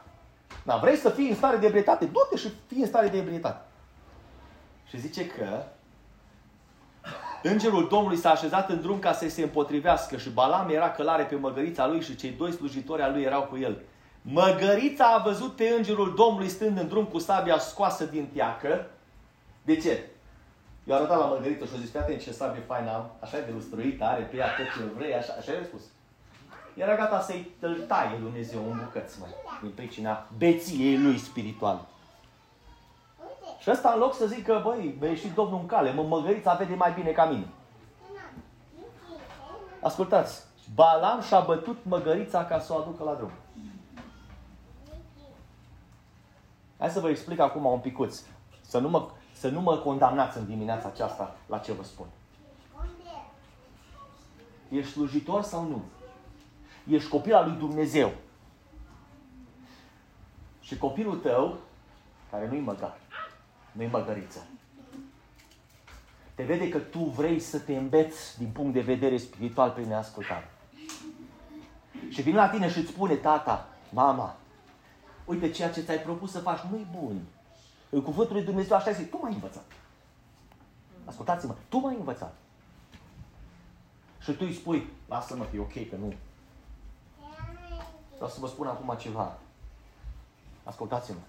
[0.63, 3.61] Da, vrei să fii în stare de ebrietate, du-te și fii în stare de ebrietate.
[4.85, 5.63] Și zice că
[7.43, 11.35] Îngerul Domnului s-a așezat în drum ca să se împotrivească și Balam era călare pe
[11.35, 13.77] măgărița lui și cei doi slujitori al lui erau cu el.
[14.21, 18.87] Măgărița a văzut pe Îngerul Domnului stând în drum cu sabia scoasă din teacă.
[19.63, 20.03] De ce?
[20.87, 23.51] Eu am arătat la Măgăriță și a zis, atent ce sabie faină am, așa de
[23.53, 25.81] lustruită, are pe ea tot ce vrei, așa, așa i-a spus.
[26.73, 27.51] Era gata să-i
[27.87, 29.29] taie Dumnezeu în bucăți, mai,
[29.61, 31.85] din pricina beției lui spiritual.
[33.67, 36.75] Și ăsta în loc să zică, băi, mi-a ieșit Domnul în cale, mă, măgărița vede
[36.75, 37.47] mai bine ca mine.
[39.81, 40.43] Ascultați,
[40.75, 43.31] Balam și-a bătut măgărița ca să o aducă la drum.
[46.77, 48.21] Hai să vă explic acum un picuț.
[48.61, 52.07] Să nu mă, să nu mă condamnați în dimineața aceasta la ce vă spun.
[54.69, 55.81] Ești slujitor sau nu?
[56.87, 58.11] Ești copil al lui Dumnezeu.
[60.59, 61.57] Și copilul tău,
[62.29, 62.97] care nu-i măgar,
[63.77, 64.45] nu-i măgăriță,
[66.35, 70.49] te vede că tu vrei să te îmbeți din punct de vedere spiritual prin neascultare.
[72.09, 74.35] Și vine la tine și îți spune, tata, mama,
[75.25, 77.21] uite ceea ce ți-ai propus să faci nu-i bun.
[77.89, 79.65] În cuvântul lui Dumnezeu așa zice, tu m-ai învățat.
[81.05, 82.35] Ascultați-mă, tu m-ai învățat.
[84.19, 86.13] Și tu îi spui, lasă-mă că e ok, că nu.
[88.15, 89.37] Vreau să vă spun acum ceva.
[90.63, 91.19] Ascultați-mă.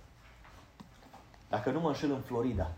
[1.49, 2.71] Dacă nu mă înșel în Florida,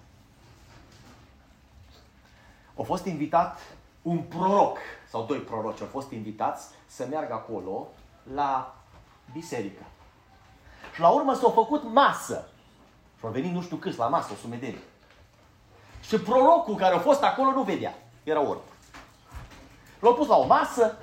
[2.78, 3.58] a fost invitat
[4.02, 4.78] un proroc,
[5.08, 7.88] sau doi proroci au fost invitați să meargă acolo
[8.34, 8.76] la
[9.32, 9.82] biserică.
[10.94, 12.48] Și la urmă s-a făcut masă.
[13.18, 14.82] Și au venit nu știu câți la masă, o sumedenie.
[16.00, 17.94] Și prorocul care a fost acolo nu vedea.
[18.22, 18.60] Era orb.
[20.00, 20.98] L-au pus la o masă.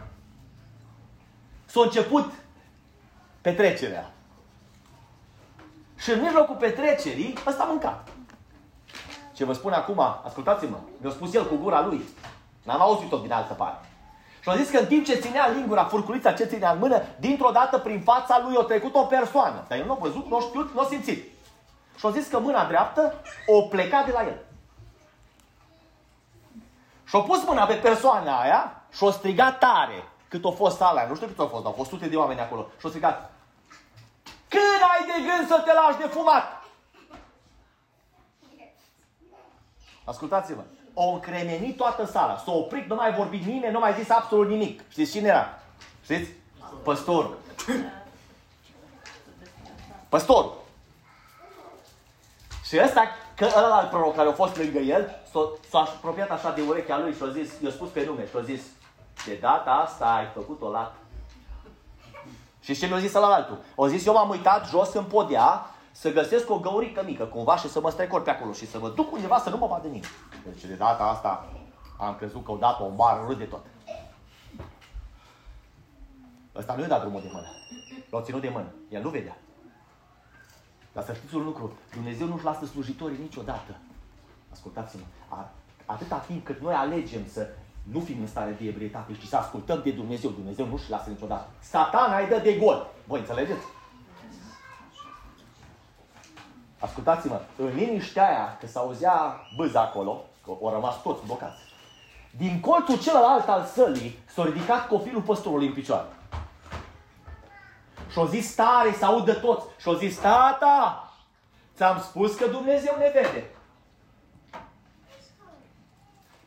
[1.66, 2.34] S-a început
[3.42, 4.12] petrecerea.
[6.08, 8.08] Și în mijlocul petrecerii, ăsta a mâncat.
[9.34, 12.06] Ce vă spun acum, ascultați-mă, mi-a spus el cu gura lui.
[12.64, 13.88] N-am auzit-o din altă parte.
[14.42, 17.52] Și a zis că în timp ce ținea lingura, furculița ce ținea în mână, dintr-o
[17.52, 19.66] dată prin fața lui a trecut o persoană.
[19.68, 21.24] Dar el nu a văzut, nu a știut, nu a simțit.
[21.98, 23.14] Și a zis că mâna dreaptă
[23.46, 24.38] o pleca de la el.
[27.04, 31.06] Și a pus mâna pe persoana aia și a strigat tare cât a fost sala
[31.08, 32.68] Nu știu cât au fost, au fost sute de oameni acolo.
[32.80, 33.32] Și a strigat.
[34.50, 36.64] Când ai de gând să te lași de fumat?
[40.04, 40.62] Ascultați-vă.
[40.94, 42.38] O încremenit toată sala.
[42.38, 44.82] S-a oprit, nu mai vorbit nimeni, nu mai zis absolut nimic.
[44.90, 45.60] Știți cine era?
[46.04, 46.32] Știți?
[46.84, 47.38] Păstorul.
[50.10, 50.54] Păstorul.
[52.68, 53.04] Și ăsta,
[53.36, 56.98] că ăla al proroc care a fost lângă el, s-a, s-a apropiat așa de urechea
[56.98, 58.62] lui și a zis, i-a spus pe nume și a zis,
[59.26, 60.96] de data asta ai făcut-o la...
[62.74, 63.60] Și ce mi-a zis ăla altul?
[63.78, 67.70] A zis, eu m-am uitat jos în podea să găsesc o găurică mică cumva și
[67.70, 70.12] să mă strecor pe acolo și să mă duc undeva să nu mă vadă nimeni.
[70.46, 71.50] Deci de data asta
[72.00, 73.66] am crezut că o dat o bară râd de tot.
[76.56, 77.48] Ăsta nu i-a dat drumul de mână.
[78.10, 78.74] L-a ținut de mână.
[78.90, 79.38] El nu vedea.
[80.94, 81.74] Dar să știți un lucru.
[81.94, 83.76] Dumnezeu nu-și lasă slujitorii niciodată.
[84.52, 85.04] Ascultați-mă.
[85.86, 87.48] Atâta timp cât noi alegem să
[87.92, 91.48] nu fim în stare de ebrietate și să ascultăm de Dumnezeu, Dumnezeu nu-și lasă niciodată.
[91.60, 92.88] Satana îi dă de gol.
[93.06, 93.66] Voi înțelegeți?
[96.80, 101.62] Ascultați-mă, în liniștea aia, că s-auzea bâza acolo, că au rămas toți blocați,
[102.38, 106.08] din colțul celălalt al sălii s-a ridicat copilul păstorului în picioare.
[108.12, 109.66] Și-o zis tare, să audă toți.
[109.80, 111.12] Și-o zis, tata,
[111.76, 113.52] ți-am spus că Dumnezeu ne vede.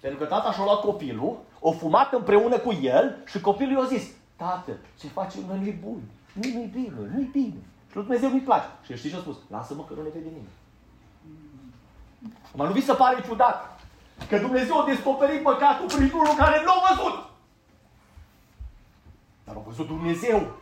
[0.00, 4.10] Pentru că tata și-a luat copilul, o fumat împreună cu el și copilul i-a zis,
[4.36, 6.00] tată, ce facem noi nu-i bun,
[6.32, 7.60] nu-i bine, nu-i bine.
[7.88, 8.66] Și lui Dumnezeu nu-i place.
[8.84, 9.36] Și știi ce a spus?
[9.50, 10.48] Lasă-mă că nu ne vede nimeni.
[12.54, 13.80] Mă nu vi se pare ciudat
[14.28, 17.30] că Dumnezeu a descoperit păcatul prin unul care nu a văzut.
[19.44, 20.56] Dar a văzut Dumnezeu.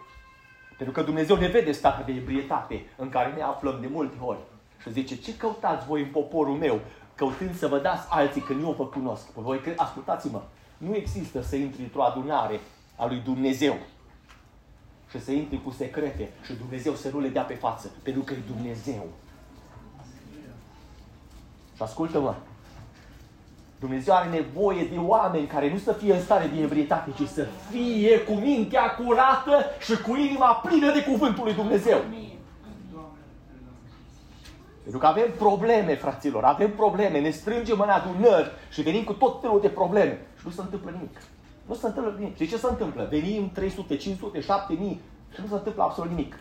[0.77, 4.39] Pentru că Dumnezeu ne vede starea de ebrietate în care ne aflăm de multe ori.
[4.83, 6.81] Și zice, ce căutați voi în poporul meu,
[7.19, 9.27] căutând să vă dați alții când eu vă cunosc?
[9.31, 10.43] Păi voi, ascultați-mă,
[10.77, 12.61] nu există să intri într-o adunare
[12.97, 13.77] a lui Dumnezeu
[15.11, 18.33] și să intri cu secrete și Dumnezeu să nu le dea pe față, pentru că
[18.33, 19.07] e Dumnezeu.
[21.77, 22.35] Și ascultă-mă,
[23.81, 27.47] Dumnezeu are nevoie de oameni care nu să fie în stare de evrietate, ci să
[27.71, 31.99] fie cu mintea curată și cu inima plină de cuvântul lui Dumnezeu.
[34.89, 39.41] Pentru că avem probleme, fraților, avem probleme, ne strângem în adunări și venim cu tot
[39.41, 41.21] felul de probleme și nu se întâmplă nimic.
[41.67, 42.37] Nu se întâmplă nimic.
[42.37, 43.07] Și ce se întâmplă?
[43.11, 45.01] Venim 300, 500, 7000
[45.35, 46.39] și nu se întâmplă absolut nimic.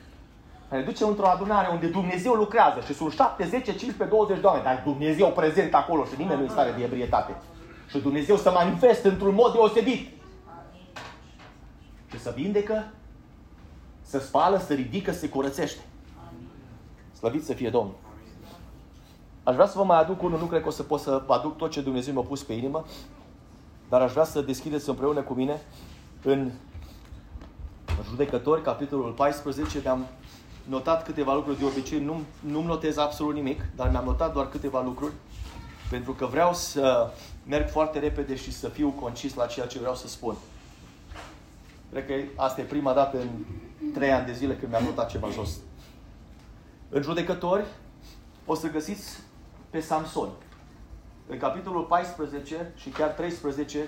[0.69, 4.63] Ne ducem într-o adunare unde Dumnezeu lucrează și sunt 7, 10, 15, 20 de oameni,
[4.63, 7.35] dar Dumnezeu prezent acolo și nimeni nu e stare de ebrietate.
[7.89, 10.07] Și Dumnezeu să manifestă într-un mod deosebit.
[12.11, 12.91] Și să vindecă,
[14.01, 15.81] să spală, să ridică, să se curățește.
[17.17, 18.05] Slăvit să fie Domnul.
[19.47, 21.33] Aș vrea să vă mai aduc unul, nu cred că o să pot să vă
[21.33, 22.85] aduc tot ce Dumnezeu mi-a pus pe inimă,
[23.89, 25.61] dar aș vrea să deschideți împreună cu mine
[26.23, 26.51] în
[28.09, 30.05] Judecători, capitolul 14, mi-am
[30.63, 34.81] notat câteva lucruri de obicei, nu, nu-mi notez absolut nimic, dar mi-am notat doar câteva
[34.81, 35.13] lucruri,
[35.89, 37.11] pentru că vreau să
[37.45, 40.35] merg foarte repede și să fiu concis la ceea ce vreau să spun.
[41.91, 43.29] Cred că asta e prima dată în
[43.93, 45.49] trei ani de zile când mi-am notat ceva jos.
[46.89, 47.63] În judecători
[48.45, 49.25] o să găsiți
[49.69, 50.29] pe Samson.
[51.27, 53.79] În capitolul 14 și chiar 13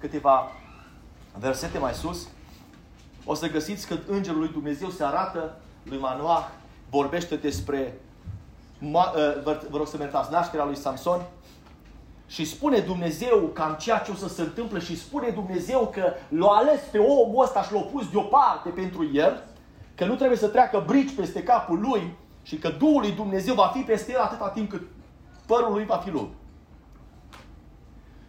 [0.00, 0.50] câteva
[1.38, 2.28] versete mai sus,
[3.24, 6.48] o să găsiți că Îngerul lui Dumnezeu se arată lui Manoah,
[6.90, 8.00] vorbește despre,
[8.94, 11.20] ă, vă rog să mă nașterea lui Samson,
[12.28, 16.48] și spune Dumnezeu cam ceea ce o să se întâmple și spune Dumnezeu că l-a
[16.48, 19.44] ales pe omul ăsta și l-a pus deoparte pentru el,
[19.94, 23.70] că nu trebuie să treacă brici peste capul lui și că Duhul lui Dumnezeu va
[23.74, 24.82] fi peste el atâta timp cât
[25.48, 26.28] părul lui va fi lung.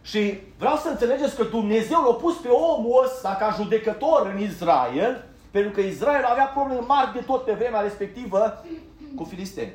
[0.02, 5.24] Și vreau să înțelegeți că Dumnezeu l-a pus pe omul ăsta ca judecător în Israel,
[5.50, 8.64] pentru că Israel avea probleme mari de tot pe vremea respectivă
[9.16, 9.72] cu filisteni.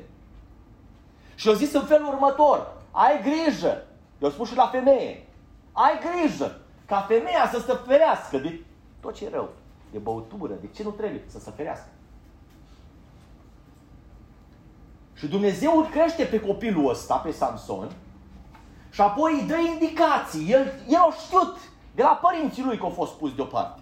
[1.34, 3.86] Și au zis în felul următor, ai grijă,
[4.18, 5.26] eu spus și la femeie,
[5.72, 8.60] ai grijă ca femeia să se ferească de
[9.00, 9.48] tot ce e rău,
[9.92, 11.88] de băutură, de ce nu trebuie, să se ferească.
[15.16, 17.90] Și Dumnezeu îl crește pe copilul ăsta, pe Samson,
[18.90, 20.52] și apoi îi dă indicații.
[20.52, 21.56] El, el a știut
[21.94, 23.80] de la părinții lui că a fost pus deoparte.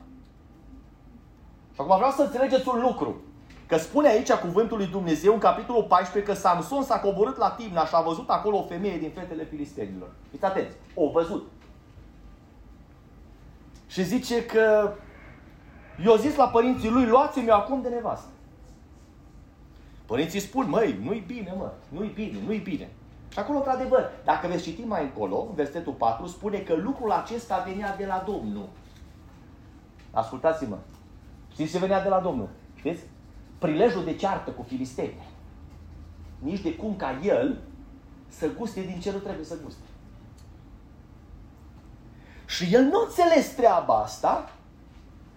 [1.72, 3.16] Și acum vreau să înțelegeți un lucru.
[3.66, 7.86] Că spune aici cuvântul lui Dumnezeu în capitolul 14 că Samson s-a coborât la Timna
[7.86, 10.08] și a văzut acolo o femeie din fetele filistenilor.
[10.30, 11.50] Fiți atenți, o văzut.
[13.86, 14.92] Și zice că
[16.04, 18.33] i-a zis la părinții lui, luați-mi acum de nevastă.
[20.06, 22.90] Părinții spun, măi, nu-i bine, mă, nu-i bine, nu-i bine.
[23.28, 27.96] Și acolo, într-adevăr, dacă veți citi mai încolo, versetul 4, spune că lucrul acesta venea
[27.96, 28.68] de la Domnul.
[30.10, 30.78] Ascultați-mă.
[31.52, 32.48] Știți ce venea de la Domnul?
[32.74, 33.02] Știți?
[33.58, 35.28] Prilejul de ceartă cu filisteni.
[36.38, 37.60] Nici de cum ca el
[38.28, 39.82] să guste din ce nu trebuie să guste.
[42.46, 44.52] Și el nu înțeles treaba asta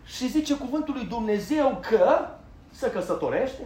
[0.06, 2.30] și zice cuvântul lui Dumnezeu că
[2.72, 3.64] să căsătorește,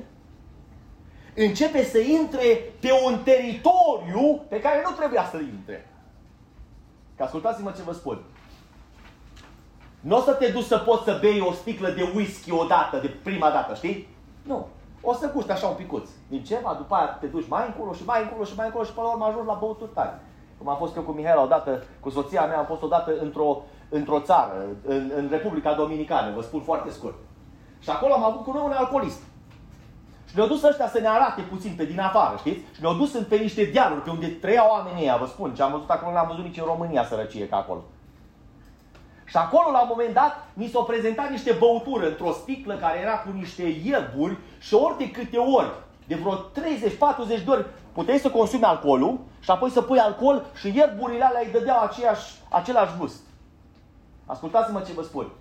[1.36, 5.90] începe să intre pe un teritoriu pe care nu trebuia să intre.
[7.16, 8.22] Că ascultați-mă ce vă spun.
[10.00, 13.08] Nu o să te duci să poți să bei o sticlă de whisky odată, de
[13.08, 14.08] prima dată, știi?
[14.42, 14.68] Nu.
[15.02, 18.06] O să gusti așa un picuț din ceva, după aia te duci mai încolo și
[18.06, 20.20] mai încolo și mai încolo și până la urmă ajungi la băuturi tare.
[20.58, 24.20] Cum am fost eu cu Mihaela odată, cu soția mea, am fost odată într-o, într-o
[24.20, 27.16] țară, în, în Republica Dominicană, vă spun foarte scurt.
[27.80, 29.22] Și acolo am avut cu noi un alcoolist.
[30.32, 32.60] Și ne-au dus ăștia să ne arate puțin pe din afară, știți?
[32.60, 35.54] Și ne-au dus pe niște dealuri, pe unde trăiau oamenii ăia, vă spun.
[35.54, 37.84] Ce am văzut acolo, n-am văzut nici în România sărăcie ca acolo.
[39.26, 43.18] Și acolo, la un moment dat, mi s-au prezentat niște băutură într-o sticlă care era
[43.18, 45.72] cu niște ierburi și ori de câte ori,
[46.08, 50.76] de vreo 30-40 de ori, puteai să consumi alcoolul și apoi să pui alcool și
[50.76, 53.20] ierburile alea îi dădeau aceeași, același gust.
[54.26, 55.32] Ascultați-mă ce vă spun.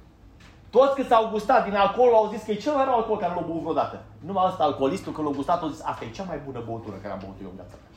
[0.71, 3.35] Toți cât s-au gustat din alcool au zis că e cel mai rău alcool care
[3.35, 4.03] l-au băut vreodată.
[4.19, 7.13] Numai ăsta, alcoolistul, când l-a gustat, a zis, asta e cea mai bună băutură care
[7.13, 7.91] am băut eu în viața mea.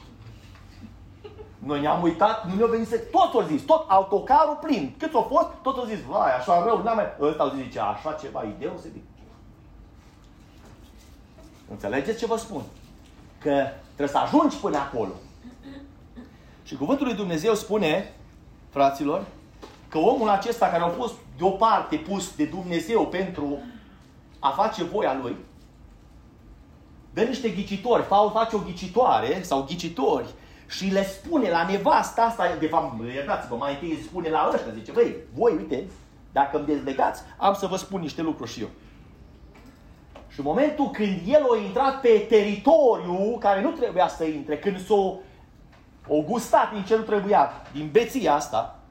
[1.58, 2.98] Noi ne-am uitat, nu ne-au venit să...
[2.98, 4.96] Tot au zis, tot autocarul plin.
[4.98, 7.06] Cât a fost, tot au zis, vai, așa rău, n-am mai...
[7.20, 9.04] Ăsta au zis, zice, așa ceva, e deosebit.
[11.72, 12.62] Înțelegeți ce vă spun?
[13.40, 15.12] Că trebuie să ajungi până acolo.
[16.64, 18.14] Și cuvântul lui Dumnezeu spune,
[18.70, 19.26] fraților,
[19.94, 23.60] că omul acesta care a fost deoparte pus de Dumnezeu pentru
[24.40, 25.36] a face voia lui,
[27.14, 28.04] dă niște ghicitori,
[28.34, 30.34] face o ghicitoare sau ghicitori
[30.68, 34.72] și le spune la nevasta asta, de fapt, iertați-vă, mai întâi îi spune la ăștia,
[34.74, 35.84] zice, băi, voi, uite,
[36.32, 38.70] dacă îmi dezlegați, am să vă spun niște lucruri și eu.
[40.28, 44.86] Și în momentul când el a intrat pe teritoriu care nu trebuia să intre, când
[44.86, 45.14] s-o
[46.08, 48.83] o gustat din ce nu trebuia, din beția asta,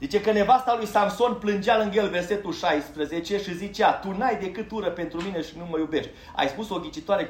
[0.00, 4.70] Zice că nevasta lui Samson plângea lângă el, versetul 16, și zicea, tu n-ai decât
[4.70, 6.10] ură pentru mine și nu mă iubești.
[6.36, 7.28] Ai spus o ghicitoare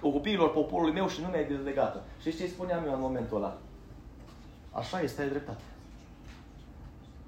[0.00, 1.98] copiilor poporului meu și nu mi-ai dezlegat-o.
[2.22, 3.56] Și ce spuneam eu în momentul ăla?
[4.72, 5.62] Așa este, ai dreptate.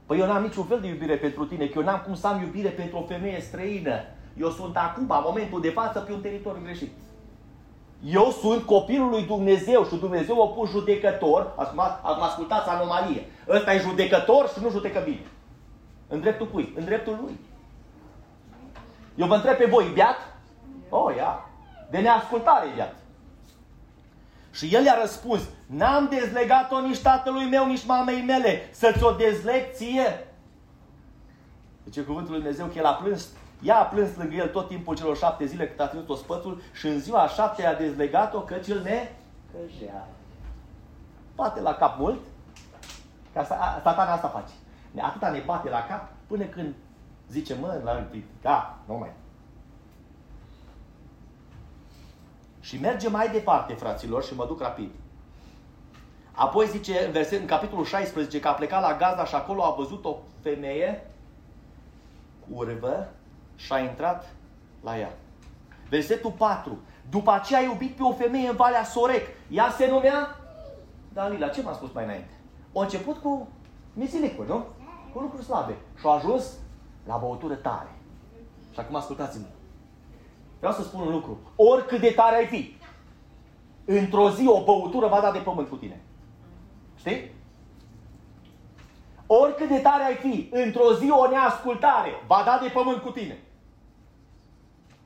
[0.07, 2.41] Păi eu n-am niciun fel de iubire pentru tine, că eu n-am cum să am
[2.41, 4.05] iubire pentru o femeie străină.
[4.39, 6.91] Eu sunt acum, în momentul de față, pe un teritoriu greșit.
[8.05, 11.53] Eu sunt copilul lui Dumnezeu și Dumnezeu a pus judecător.
[11.57, 13.27] Acum, acum ascultați anomalie.
[13.49, 15.27] Ăsta e judecător și nu judecă bine.
[16.09, 16.73] În dreptul cui?
[16.77, 17.39] În dreptul lui.
[19.15, 20.17] Eu vă întreb pe voi, beat?
[20.89, 21.51] Oh, ia.
[21.91, 22.95] De neascultare e beat.
[24.51, 29.63] Și el i-a răspuns, n-am dezlegat-o nici tatălui meu, nici mamei mele, să-ți o dezleg
[29.73, 30.27] ție.
[31.85, 33.29] Deci cuvântul lui Dumnezeu că el a plâns
[33.63, 36.63] ea a plâns lângă el tot timpul celor șapte zile cât a ținut o spățul
[36.73, 40.09] și în ziua a șaptea a dezlegat-o căci îl necăjea.
[41.35, 42.21] Bate la cap mult,
[43.33, 44.53] ca satana asta face.
[45.01, 46.75] Atâta ne bate la cap până când
[47.31, 48.07] zice, mă, la
[48.43, 49.11] da, nu mai.
[52.61, 54.91] Și merge mai departe, fraților, și mă duc rapid.
[56.33, 59.75] Apoi zice în, verset, în capitolul 16 că a plecat la Gaza și acolo a
[59.79, 61.07] văzut o femeie
[62.49, 63.09] urvă
[63.57, 64.33] și a intrat
[64.81, 65.13] la ea.
[65.89, 66.79] Versetul 4.
[67.11, 69.27] După aceea a iubit pe o femeie în Valea Sorec.
[69.51, 70.37] Ea se numea
[71.13, 71.49] Dalila.
[71.49, 72.31] Ce m-a spus mai înainte?
[72.75, 73.49] A început cu
[73.93, 74.65] mizilicuri, nu?
[75.13, 75.77] Cu lucruri slabe.
[75.99, 76.53] Și a ajuns
[77.07, 77.93] la băutură tare.
[78.73, 79.47] Și acum ascultați-mă.
[80.59, 81.39] Vreau să spun un lucru.
[81.57, 82.77] Oricât de tare ai fi,
[83.85, 86.01] într-o zi o băutură va da de pământ cu tine.
[86.97, 87.32] Știi?
[89.41, 93.39] Oricât de tare ai fi, într-o zi o neascultare va da de pământ cu tine.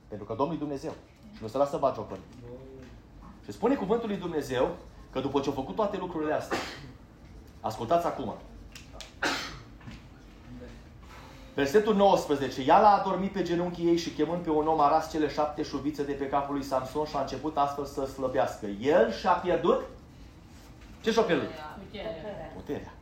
[0.07, 0.93] Pentru că Domnul e Dumnezeu.
[1.35, 2.19] Și nu se lasă bagiocări.
[3.43, 4.75] Și spune cuvântul lui Dumnezeu
[5.11, 6.57] că după ce au făcut toate lucrurile astea,
[7.61, 8.33] ascultați acum,
[11.53, 12.61] Versetul 19.
[12.61, 15.63] Ea l-a adormit pe genunchii ei și chemând pe un om a ras cele șapte
[15.63, 18.65] șuvițe de pe capul lui Samson și a început astfel să slăbească.
[18.65, 19.81] El și-a pierdut?
[21.01, 21.49] Ce și-a pierdut?
[21.85, 22.11] Puterea.
[22.55, 22.96] Puterea.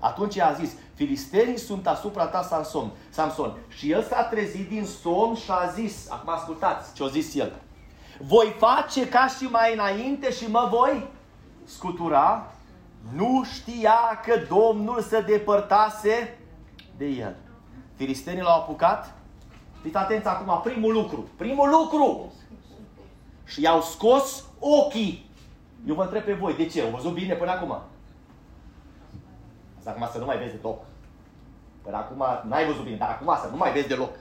[0.00, 2.90] Atunci a zis, filistenii sunt asupra ta, Samson.
[3.10, 3.56] Samson.
[3.68, 7.52] Și el s-a trezit din somn și a zis, acum ascultați ce a zis el.
[8.20, 11.06] Voi face ca și mai înainte și mă voi
[11.64, 12.52] scutura?
[13.14, 16.38] Nu știa că Domnul se depărtase
[16.96, 17.36] de el.
[17.96, 19.14] Filistenii l-au apucat.
[19.82, 21.28] Fiți atenți acum, primul lucru.
[21.36, 22.32] Primul lucru!
[23.44, 25.30] Și i-au scos ochii.
[25.86, 26.82] Eu vă întreb pe voi, de ce?
[26.82, 27.80] Au văzut bine până acum?
[29.80, 30.84] Asta acum să nu mai vezi deloc.
[31.82, 34.12] Până acum n-ai văzut bine, dar acum să nu mai vezi deloc.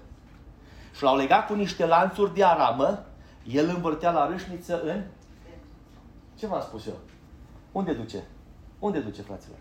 [0.95, 3.05] Și l-au legat cu niște lanțuri de aramă.
[3.47, 5.03] El învârtea la râșniță în...
[6.35, 6.97] Ce v-am spus eu?
[7.71, 8.23] Unde duce?
[8.79, 9.57] Unde duce, fraților?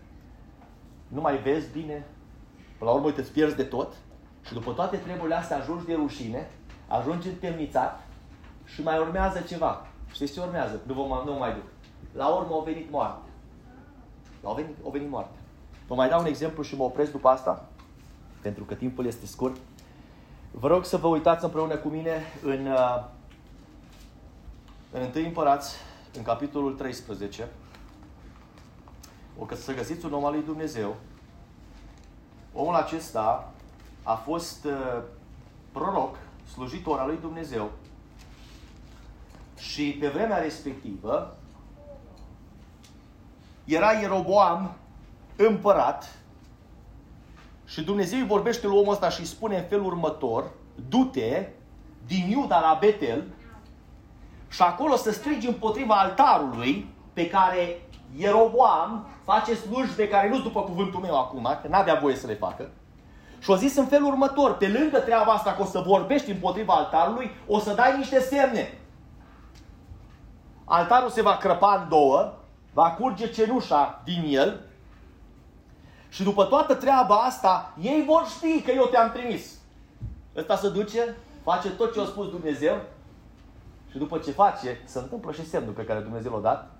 [1.07, 2.05] Nu mai vezi bine?
[2.77, 3.93] Până la urmă te pierzi de tot.
[4.45, 6.49] Și după toate treburile astea ajungi de rușine,
[6.87, 8.03] ajungi întemnițat
[8.65, 9.87] și mai urmează ceva.
[10.11, 10.79] Știți ce urmează?
[10.85, 11.63] Nu, vă, nu mai duc.
[12.13, 13.29] La urmă a venit moarte.
[14.43, 15.38] La a venit, a venit moarte.
[15.89, 17.65] Vă mai dau un exemplu și mă opresc după asta,
[18.41, 19.57] pentru că timpul este scurt.
[20.51, 23.03] Vă rog să vă uitați împreună cu mine în, uh,
[24.91, 25.75] în 1 Împărați,
[26.17, 27.47] în capitolul 13.
[29.37, 30.95] O că să găsiți un om al lui Dumnezeu.
[32.53, 33.51] Omul acesta
[34.03, 35.01] a fost uh,
[35.71, 36.17] proroc,
[36.51, 37.71] slujitor al lui Dumnezeu
[39.57, 41.37] și pe vremea respectivă
[43.65, 44.78] era Ieroboam
[45.47, 46.15] împărat
[47.65, 50.51] și Dumnezeu îi vorbește lui omul ăsta și îi spune în felul următor,
[50.89, 51.47] du-te
[52.07, 53.23] din Iuda la Betel
[54.49, 57.81] și acolo să strigi împotriva altarului pe care
[58.17, 62.69] Ieroboam face slujbe care nu după cuvântul meu acum, că n-avea voie să le facă.
[63.39, 66.73] Și o zis în felul următor, pe lângă treaba asta că o să vorbești împotriva
[66.73, 68.79] altarului, o să dai niște semne.
[70.65, 72.33] Altarul se va crăpa în două,
[72.73, 74.68] va curge cenușa din el
[76.09, 79.57] și după toată treaba asta, ei vor ști că eu te-am trimis.
[80.35, 82.75] Ăsta se duce, face tot ce a spus Dumnezeu
[83.91, 86.71] și după ce face, se întâmplă și semnul pe care Dumnezeu l-a dat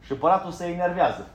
[0.00, 1.26] și împăratul se enervează.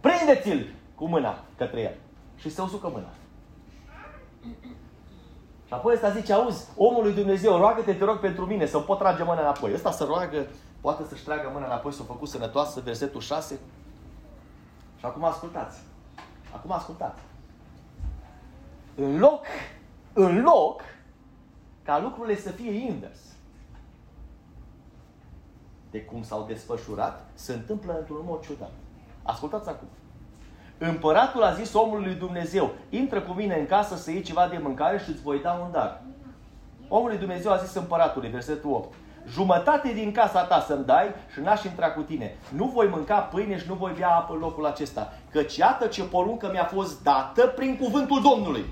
[0.00, 1.96] Prindeți-l cu mâna către el
[2.36, 3.08] și se usucă mâna.
[5.66, 8.98] Și apoi ăsta zice, auzi, omul lui Dumnezeu, roagă-te, te rog pentru mine, să pot
[8.98, 9.72] trage mâna înapoi.
[9.74, 10.46] Ăsta să roagă,
[10.80, 13.58] poate să-și tragă mâna înapoi, să o făcut sănătoasă, versetul 6.
[15.00, 15.80] Și acum ascultați.
[16.54, 17.20] Acum ascultați.
[18.94, 19.44] În loc,
[20.12, 20.82] în loc
[21.82, 23.18] ca lucrurile să fie invers
[25.90, 28.70] de cum s-au desfășurat, se întâmplă într-un mod ciudat.
[29.22, 29.88] Ascultați acum.
[30.78, 34.58] Împăratul a zis omului lui Dumnezeu, intră cu mine în casă să iei ceva de
[34.58, 36.02] mâncare și îți voi da un dar.
[36.88, 38.94] Omul lui Dumnezeu a zis împăratului, versetul 8,
[39.28, 42.36] jumătate din casa ta să-mi dai și n-aș intra cu tine.
[42.48, 45.12] Nu voi mânca pâine și nu voi bea apă în locul acesta.
[45.30, 48.64] Căci iată ce poruncă mi-a fost dată prin cuvântul Domnului.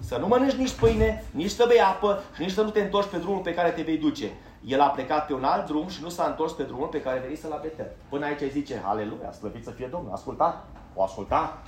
[0.00, 3.10] Să nu mănânci nici pâine, nici să bei apă și nici să nu te întorci
[3.10, 4.30] pe drumul pe care te vei duce.
[4.64, 7.18] El a plecat pe un alt drum și nu s-a întors pe drumul pe care
[7.18, 7.90] venise la Betel.
[8.08, 10.12] Până aici zice, aleluia, slăvit să fie Domnul.
[10.12, 10.64] Asculta?
[10.94, 11.58] O asculta?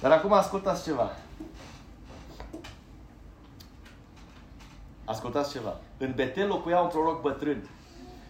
[0.00, 1.10] Dar acum ascultați ceva.
[5.12, 5.76] Ascultați ceva.
[5.98, 7.68] În Betel locuia un proroc bătrân.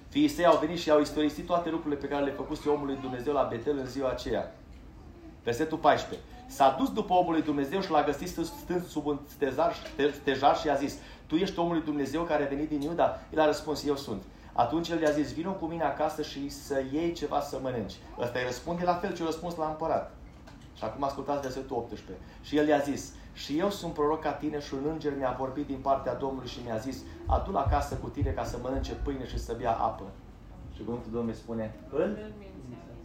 [0.08, 3.32] Fiii săi au venit și au istorisit toate lucrurile pe care le făcuse omului Dumnezeu
[3.32, 4.54] la Betel în ziua aceea.
[5.42, 6.26] Versetul 14.
[6.46, 9.74] S-a dus după omul lui Dumnezeu și l-a găsit stând sub un stejar,
[10.20, 13.20] stejar și a zis, Tu ești omul lui Dumnezeu care a venit din Iuda?
[13.32, 14.22] El a răspuns, eu sunt.
[14.52, 17.94] Atunci el i-a zis, vină cu mine acasă și să iei ceva să mănânci.
[18.18, 20.14] Ăsta îi răspunde la fel ce a răspuns la împărat.
[20.76, 22.24] Și acum ascultați versetul 18.
[22.42, 25.66] Și el i-a zis, și eu sunt proroc ca tine și un înger mi-a vorbit
[25.66, 29.26] din partea Domnului și mi-a zis, „Adu la acasă cu tine ca să mănânce pâine
[29.26, 30.04] și să bea apă.
[30.74, 32.18] Și cuvântul Domnului spune, îl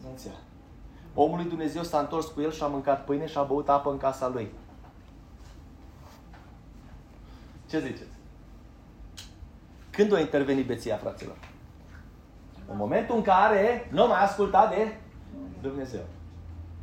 [0.04, 0.32] mințea.
[1.14, 3.90] Omul lui Dumnezeu s-a întors cu el și a mâncat pâine și a băut apă
[3.90, 4.50] în casa lui.
[7.70, 8.16] Ce ziceți?
[9.90, 11.38] Când o interveni beția, fraților?
[12.70, 14.98] În momentul în care nu mai asculta de
[15.62, 16.02] Dumnezeu.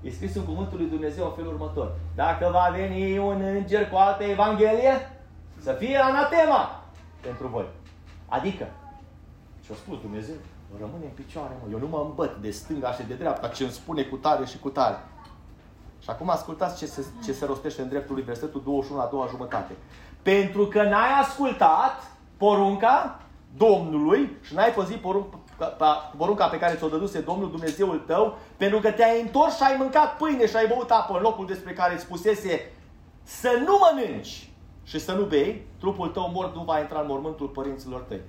[0.05, 1.97] E scris în Cuvântul lui Dumnezeu în felul următor.
[2.15, 4.95] Dacă va veni un înger cu altă Evanghelie,
[5.59, 6.85] să fie anatema
[7.21, 7.67] pentru voi.
[8.29, 8.67] Adică,
[9.65, 10.35] și-a spus Dumnezeu,
[10.79, 11.69] rămâne în picioare, mă.
[11.71, 14.59] Eu nu mă îmbăt de stânga și de dreapta, ce îmi spune cu tare și
[14.59, 14.99] cu tare.
[15.99, 19.27] Și acum ascultați ce se, ce se rostește în dreptul lui versetul 21 la doua
[19.27, 19.73] jumătate.
[20.23, 23.21] Pentru că n-ai ascultat porunca
[23.57, 25.39] Domnului și n-ai păzit porunca,
[26.17, 30.17] porunca pe care ți-o dăduse Domnul Dumnezeul tău, pentru că te-ai întors și ai mâncat
[30.17, 32.73] pâine și ai băut apă în locul despre care îți spusese
[33.23, 34.49] să nu mănânci
[34.85, 38.21] și să nu bei, trupul tău mort nu va intra în mormântul părinților tăi.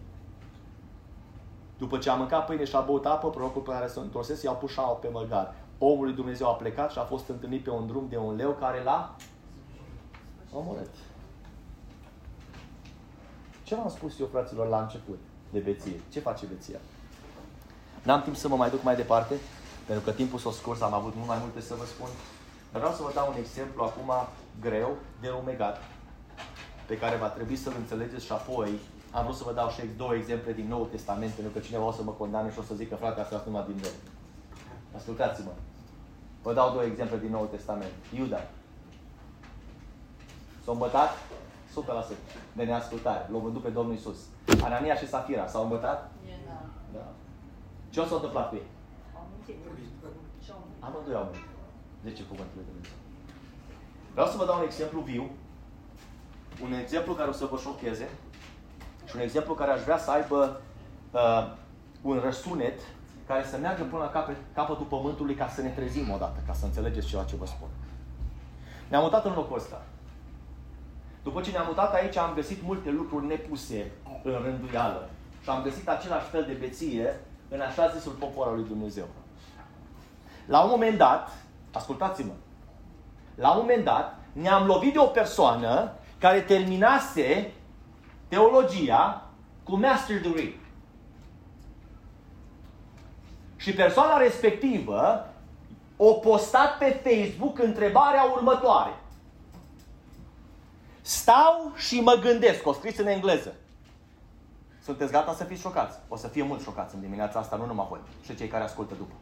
[1.77, 4.55] După ce a mâncat pâine și a băut apă, prorocul pe care se întorsese, i-au
[4.55, 5.53] pus șaua pe măgar.
[5.77, 8.51] Omul lui Dumnezeu a plecat și a fost întâlnit pe un drum de un leu
[8.51, 9.15] care l-a
[10.53, 10.89] omorât.
[13.63, 15.19] Ce v-am spus eu, fraților, la început
[15.49, 16.01] de beție?
[16.11, 16.79] Ce face beția?
[18.05, 19.35] N-am timp să mă mai duc mai departe,
[19.85, 22.09] pentru că timpul s-a scurs, am avut mult mai multe să vă spun.
[22.71, 24.11] Dar vreau să vă dau un exemplu acum
[24.61, 25.77] greu de rumegat,
[26.85, 28.69] pe care va trebui să-l înțelegeți și apoi
[29.11, 31.91] am vrut să vă dau și două exemple din Noul Testament, pentru că cineva o
[31.91, 33.95] să mă condamne și o să zică, frate, asta numai din nou.
[34.97, 35.51] Ascultați-mă.
[36.41, 37.93] Vă dau două exemple din Noul Testament.
[38.17, 38.41] Iuda.
[40.63, 41.09] S-a îmbătat
[42.13, 42.15] 100%
[42.53, 43.27] de neascultare.
[43.31, 44.17] L-au vândut pe Domnul Isus.
[44.63, 46.11] Anania și Safira s-au îmbătat?
[46.93, 46.99] Da.
[46.99, 47.05] da.
[47.95, 48.67] Ce o s-a întâmplat cu ei?
[50.79, 51.47] Amândoi au murit.
[52.05, 52.97] Zice cuvântul lui Dumnezeu.
[54.11, 55.25] Vreau să vă dau un exemplu viu.
[56.63, 58.09] Un exemplu care o să vă șocheze.
[59.07, 60.61] Și un exemplu care aș vrea să aibă
[61.11, 61.53] uh,
[62.01, 62.79] un răsunet
[63.27, 66.65] care să meargă până la capăt, capătul pământului ca să ne trezim odată, ca să
[66.65, 67.67] înțelegeți ceea ce vă spun.
[68.87, 69.81] Ne-am mutat în locul ăsta.
[71.23, 73.91] După ce ne-am mutat aici, am găsit multe lucruri nepuse
[74.23, 75.09] în rânduială.
[75.41, 77.19] Și am găsit același fel de beție
[77.55, 79.07] în așa zisul popor al lui Dumnezeu.
[80.45, 81.31] La un moment dat,
[81.71, 82.31] ascultați-mă,
[83.35, 87.51] la un moment dat ne-am lovit de o persoană care terminase
[88.27, 89.29] teologia
[89.63, 90.59] cu master degree.
[93.55, 95.29] Și persoana respectivă
[95.97, 98.93] o postat pe Facebook întrebarea următoare.
[101.01, 103.55] Stau și mă gândesc, o scris în engleză.
[104.85, 105.99] Sunteți gata să fiți șocați?
[106.07, 108.93] O să fie mult șocați în dimineața asta, nu numai voi, și cei care ascultă
[108.93, 109.13] după.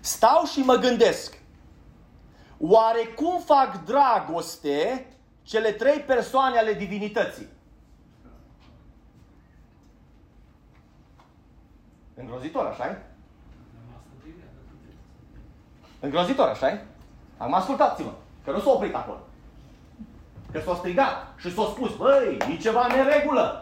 [0.00, 1.38] Stau și mă gândesc.
[2.58, 5.06] Oare cum fac dragoste
[5.42, 7.48] cele trei persoane ale divinității?
[12.14, 12.96] Îngrozitor, așa -i?
[16.00, 16.80] Îngrozitor, așa -i?
[17.36, 18.12] Am ascultați-mă,
[18.44, 19.20] că nu s-a oprit acolo.
[20.52, 23.61] Că s-a strigat și s-a spus, băi, e ceva în regulă.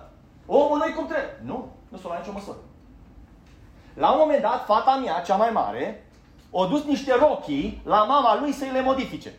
[0.53, 1.41] Omul nu cum trebuie.
[1.43, 2.57] Nu, nu s-a luat nicio măsură.
[3.95, 6.07] La un moment dat, fata mea, cea mai mare,
[6.55, 9.33] a dus niște rochii la mama lui să-i le modifice.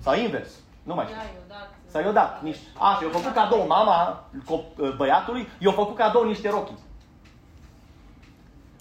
[0.00, 0.50] Sau invers.
[0.82, 1.18] Nu mai știu.
[1.86, 2.66] Sau i-a dat niște...
[2.78, 4.24] Așa, și-a făcut cadou mama
[4.96, 6.78] băiatului, i-a făcut cadou niște rochii.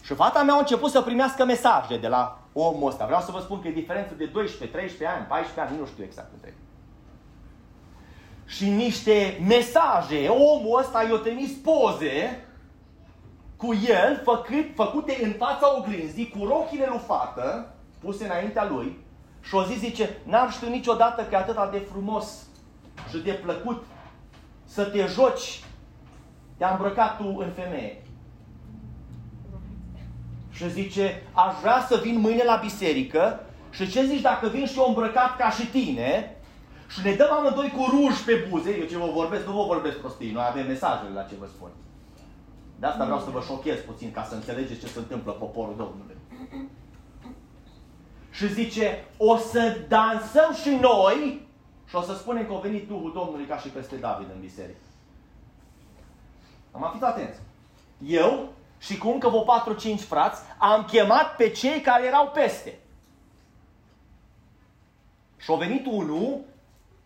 [0.04, 3.06] Și fata mea a început să primească mesaje de la omul ăsta.
[3.06, 6.04] Vreau să vă spun că e diferență de 12, 13 ani, 14 ani, nu știu
[6.04, 6.56] exact între
[8.48, 12.46] Și niște mesaje, omul ăsta i-a trimis poze
[13.58, 18.98] cu el făcut, făcute în fața oglinzii, cu rochile lui fată, puse înaintea lui,
[19.42, 22.46] și o zi zice, n-am știut niciodată că e atât de frumos
[23.10, 23.86] și de plăcut
[24.66, 25.64] să te joci,
[26.58, 28.02] te-a îmbrăcat tu în femeie.
[30.52, 33.40] Și zice, aș vrea să vin mâine la biserică
[33.72, 36.37] și ce zici dacă vin și eu îmbrăcat ca și tine
[36.88, 39.98] și ne dăm amândoi cu ruj pe buze, eu ce vă vorbesc, nu vă vorbesc
[39.98, 41.70] prostii, noi avem mesajele la ce vă spun.
[42.80, 46.16] De asta vreau să vă șochez puțin ca să înțelegeți ce se întâmplă poporul Domnului.
[48.32, 51.48] Și zice, o să dansăm și noi
[51.88, 54.80] și o să spunem că a venit Duhul Domnului ca și peste David în biserică.
[56.72, 57.40] Am fi atenți.
[58.06, 59.44] Eu și cu încă vreo
[59.96, 62.80] 4-5 frați am chemat pe cei care erau peste.
[65.38, 66.40] Și a venit unul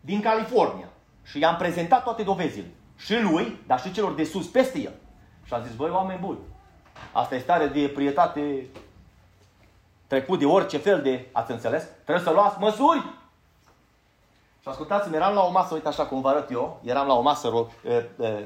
[0.02, 0.88] din California
[1.24, 2.72] și i-am prezentat toate dovezile.
[2.98, 4.94] Și lui, dar și celor de sus peste el.
[5.44, 6.40] Și a zis, băi, oameni buni,
[7.12, 8.66] asta e stare de prietate
[10.08, 11.88] trecut de orice fel de, ați înțeles?
[12.04, 13.00] Trebuie să luați măsuri.
[14.62, 17.22] Și ascultați-mi, eram la o masă, uite așa cum vă arăt eu, eram la o
[17.22, 17.68] masă,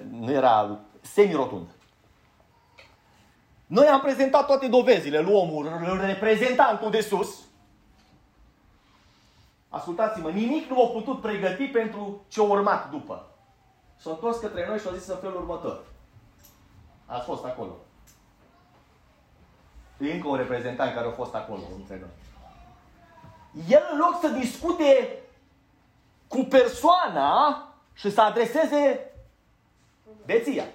[0.10, 1.70] nu era semi-rotundă.
[3.66, 5.70] Noi am prezentat toate dovezile lui omul,
[6.06, 7.45] reprezentantul de sus.
[9.76, 13.28] Ascultați-mă, nimic nu a putut pregăti pentru ce a urmat după.
[13.98, 15.84] s-a întors către noi și a zis în felul următor.
[17.06, 17.72] Ați fost acolo.
[19.98, 22.10] E încă un reprezentant care a fost acolo între noi.
[23.68, 25.20] El în loc să discute
[26.28, 27.64] cu persoana
[27.94, 29.12] și să adreseze
[30.26, 30.66] beția.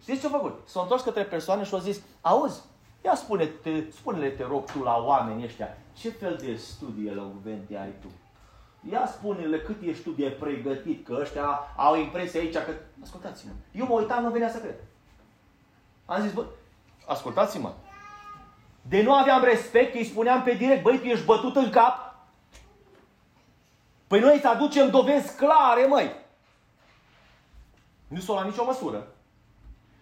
[0.00, 0.68] Știți ce a făcut?
[0.68, 2.60] S-a întors către persoane și a zis, auzi,
[3.04, 7.76] ia spune-te, spune-le, te rog tu la oamenii ăștia, ce fel de studii la cuvinte
[7.76, 8.08] ai tu?
[8.90, 11.46] Ia spune-le cât ești tu de pregătit, că ăștia
[11.76, 12.72] au impresia aici că...
[13.02, 14.76] Ascultați-mă, eu mă uitam, nu venea să cred.
[16.06, 16.44] Am zis, bă,
[17.06, 17.72] ascultați-mă,
[18.82, 22.14] de nu aveam respect, îi spuneam pe direct, băi, tu ești bătut în cap?
[24.06, 26.12] Păi noi îți aducem dovezi clare, măi.
[28.08, 29.06] Nu s-o la nicio măsură.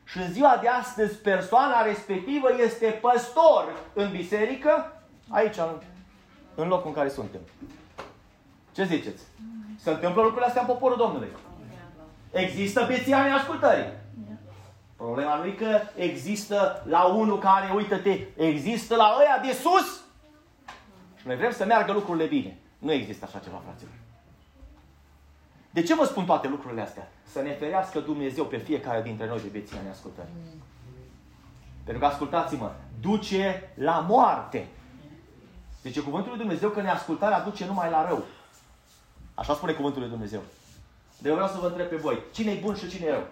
[0.06, 5.80] Și în ziua de astăzi persoana respectivă este păstor în biserică, aici, în,
[6.54, 7.40] în locul în care suntem.
[8.72, 9.22] Ce ziceți?
[9.78, 11.28] Se întâmplă lucrurile astea în poporul Domnului.
[12.30, 13.92] Există beția ascultării.
[14.96, 20.00] Problema nu e că există la unul care, uită-te, există la ăia de sus.
[21.16, 22.58] Și noi vrem să meargă lucrurile bine.
[22.78, 23.92] Nu există așa ceva, fraților.
[25.76, 27.08] De ce vă spun toate lucrurile astea?
[27.32, 30.32] Să ne ferească Dumnezeu pe fiecare dintre noi de beția neascultării.
[31.84, 34.68] Pentru că, ascultați-mă, duce la moarte.
[35.82, 38.24] Deci cuvântul lui Dumnezeu că neascultarea duce numai la rău.
[39.34, 40.40] Așa spune cuvântul lui Dumnezeu.
[41.18, 43.26] De eu vreau să vă întreb pe voi, cine e bun și cine e rău?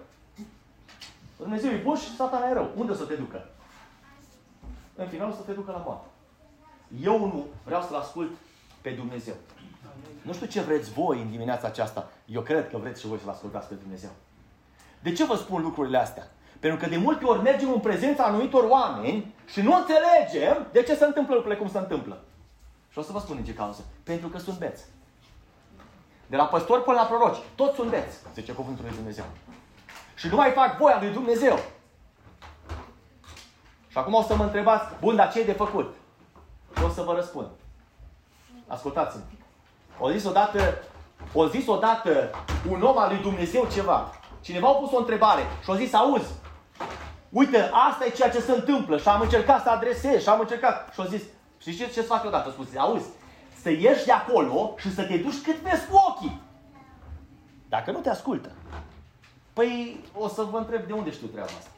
[1.36, 2.70] Dumnezeu e bun și satana e rău.
[2.76, 3.48] Unde o să te ducă?
[4.94, 6.06] În final o să te ducă la moarte.
[7.02, 8.30] Eu nu vreau să-L ascult
[8.80, 9.34] pe Dumnezeu.
[10.22, 12.10] Nu știu ce vreți voi în dimineața aceasta.
[12.24, 14.10] Eu cred că vreți și voi să-L ascultați pe Dumnezeu.
[15.02, 16.28] De ce vă spun lucrurile astea?
[16.60, 20.94] Pentru că de multe ori mergem în prezența anumitor oameni și nu înțelegem de ce
[20.94, 22.22] se întâmplă lucrurile cum se întâmplă.
[22.90, 23.84] Și o să vă spun în ce cauză.
[24.02, 24.84] Pentru că sunt beți.
[26.26, 29.24] De la păstori până la proroci, toți sunt beți, zice cuvântul lui Dumnezeu.
[30.14, 31.58] Și nu mai fac voia lui Dumnezeu.
[33.88, 35.94] Și acum o să mă întrebați, bun, dar ce e de făcut?
[36.76, 37.46] Și o să vă răspund.
[38.66, 39.22] Ascultați-mă.
[39.98, 40.82] O zis odată,
[41.32, 42.30] o zis odată
[42.70, 44.10] un om al lui Dumnezeu ceva.
[44.40, 46.32] Cineva a pus o întrebare și a zis, auzi,
[47.28, 50.92] uite, asta e ceea ce se întâmplă și am încercat să adresez și am încercat.
[50.92, 51.22] Și a zis,
[51.58, 52.48] știți ce, ce să fac eu odată?
[52.48, 53.06] A spus, auzi,
[53.62, 56.40] să ieși de acolo și să te duci cât vezi cu ochii.
[57.68, 58.50] Dacă nu te ascultă,
[59.54, 61.70] Păi o să vă întreb de unde știu treaba asta.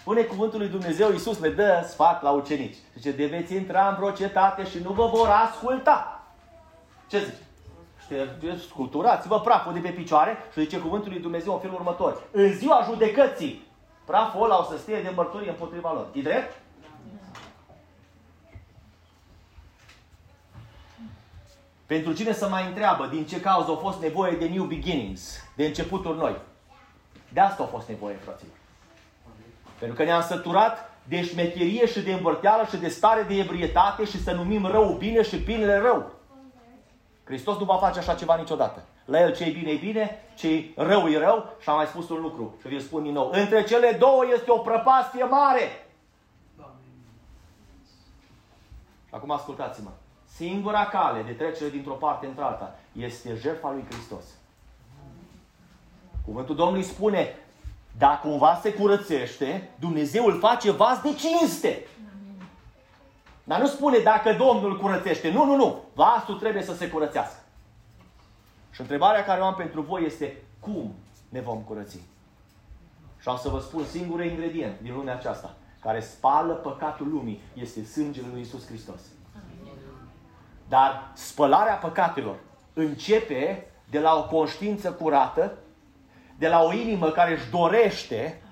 [0.00, 2.76] Spune cuvântul lui Dumnezeu, Iisus le dă sfat la ucenici.
[2.94, 6.17] Zice, de veți intra în vreo cetate și nu vă vor asculta.
[7.08, 8.56] Ce zice?
[8.68, 12.22] Scuturați-vă praful de pe picioare și zice cuvântul lui Dumnezeu în felul următor.
[12.30, 13.66] În ziua judecății,
[14.04, 16.06] praful ăla o să stie de mărturie împotriva lor.
[16.12, 16.60] E drept?
[21.86, 25.66] Pentru cine să mai întreabă din ce cauză a fost nevoie de new beginnings, de
[25.66, 26.36] începuturi noi.
[27.32, 28.54] De asta a fost nevoie, fraților.
[29.78, 34.22] Pentru că ne-am săturat de șmecherie și de învârteală și de stare de ebrietate și
[34.22, 36.17] să numim rău bine și binele rău.
[37.28, 38.82] Hristos nu va face așa ceva niciodată.
[39.04, 42.20] La el ce bine e bine, ce rău e rău și am mai spus un
[42.20, 43.30] lucru și vi-l spun din nou.
[43.32, 45.86] Între cele două este o prăpastie mare.
[49.08, 49.90] Și acum ascultați-mă.
[50.24, 54.24] Singura cale de trecere dintr-o parte într-alta este jertfa lui Hristos.
[56.24, 57.36] Cuvântul Domnului spune,
[57.98, 61.86] dacă cumva se curățește, Dumnezeu îl face vas de cinste.
[63.48, 65.30] Dar nu spune dacă Domnul curățește.
[65.30, 65.84] Nu, nu, nu.
[65.94, 67.40] Vasul trebuie să se curățească.
[68.70, 70.94] Și întrebarea care o am pentru voi este cum
[71.28, 72.00] ne vom curăți?
[73.18, 77.84] Și am să vă spun singurul ingredient din lumea aceasta care spală păcatul lumii este
[77.84, 79.00] sângele lui Isus Hristos.
[80.68, 82.36] Dar spălarea păcatelor
[82.72, 85.58] începe de la o conștiință curată
[86.38, 88.42] de la o inimă care își dorește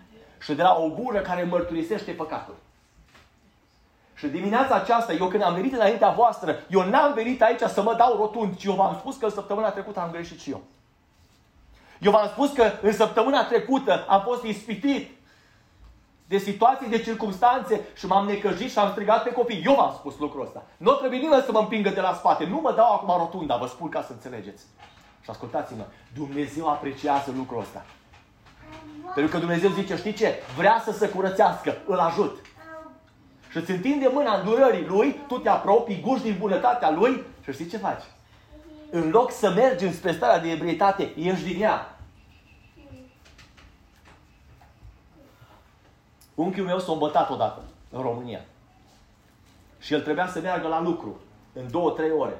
[0.40, 2.54] și de la o gură care mărturisește păcatul.
[4.16, 7.94] Și dimineața aceasta, eu când am venit înaintea voastră, eu n-am venit aici să mă
[7.94, 10.62] dau rotund, ci eu v-am spus că în săptămâna trecută am greșit și eu.
[12.00, 15.10] Eu v-am spus că în săptămâna trecută am fost ispitit
[16.28, 19.62] de situații, de circunstanțe și m-am necăjit și am strigat pe copii.
[19.64, 20.62] Eu v-am spus lucrul ăsta.
[20.76, 22.44] Nu trebuie nimeni să mă împingă de la spate.
[22.44, 24.62] Nu mă dau acum rotunda, vă spun ca să înțelegeți.
[25.22, 27.84] Și ascultați-mă, Dumnezeu apreciază lucrul ăsta.
[29.14, 30.34] Pentru că Dumnezeu zice, știi ce?
[30.56, 32.36] Vrea să se curățească, îl ajut.
[33.56, 37.66] Și îți întinde mâna îndurării Lui, tu te apropii, guși din bunătatea Lui și știi
[37.66, 38.02] ce faci?
[38.90, 41.98] În loc să mergi înspre starea de ebrietate, ieși din ea.
[46.34, 48.40] Unchiul meu s-a îmbătat odată în România.
[49.78, 51.20] Și el trebuia să meargă la lucru
[51.52, 52.36] în două, trei ore.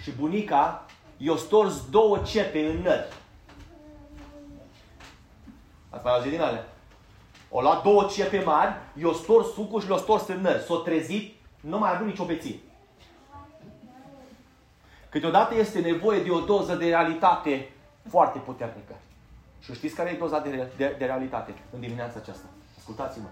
[0.00, 0.86] Și bunica
[1.16, 3.12] i-a stors două cepe în nări.
[5.90, 6.64] Ați mai auzit din alea?
[7.50, 10.62] O luat două cepe mari, i-o stors sucul și l-o stors în nări.
[10.62, 12.58] S-o trezit, nu mai a avut nicio beție.
[15.08, 17.70] Câteodată este nevoie de o doză de realitate
[18.08, 18.94] foarte puternică.
[19.60, 22.46] Și știți care e doza de, de, de realitate în dimineața aceasta?
[22.78, 23.26] Ascultați-mă.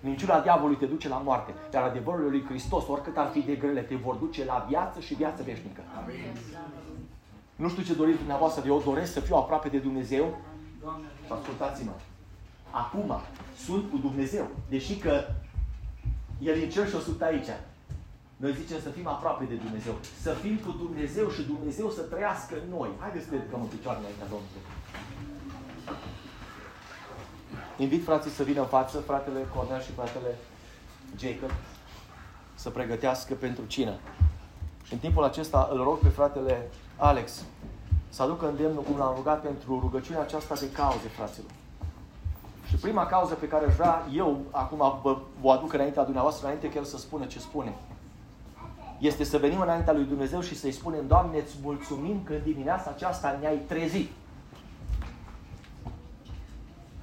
[0.00, 3.80] Minciuna diavolului te duce la moarte, dar adevărul lui Hristos, oricât ar fi de grele,
[3.80, 5.80] te vor duce la viață și viață veșnică.
[6.02, 6.36] Amin.
[7.56, 10.38] Nu știu ce doriți dumneavoastră, eu doresc să fiu aproape de Dumnezeu.
[11.26, 11.92] Și ascultați-mă.
[12.72, 13.20] Acum
[13.64, 14.46] sunt cu Dumnezeu.
[14.68, 15.24] Deși că
[16.38, 17.50] El în cer și o sunt aici.
[18.36, 19.94] Noi zicem să fim aproape de Dumnezeu.
[20.20, 22.90] Să fim cu Dumnezeu și Dumnezeu să trăiască în noi.
[22.98, 24.62] Haideți să ne ridicăm în picioare înaintea Domnului.
[27.76, 30.38] Invit frații să vină în față, fratele Cornel și fratele
[31.18, 31.50] Jacob,
[32.54, 33.94] să pregătească pentru cină.
[34.82, 37.44] Și în timpul acesta îl rog pe fratele Alex
[38.08, 41.50] să aducă îndemnul cum l-am rugat pentru rugăciunea aceasta de cauze, fraților.
[42.72, 46.68] Și prima cauză pe care aș vrea eu, acum vă, vă aduc înaintea dumneavoastră, înainte
[46.68, 47.74] că El să spună ce spune,
[48.98, 52.92] este să venim înaintea lui Dumnezeu și să-i spunem, Doamne, îți mulțumim că în dimineața
[52.94, 54.10] aceasta ne-ai trezit.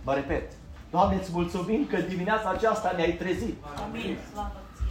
[0.04, 0.52] Vă repet,
[0.92, 3.64] Doamne, îți mulțumim că în dimineața aceasta ne-ai trezit.
[3.90, 4.18] Amin.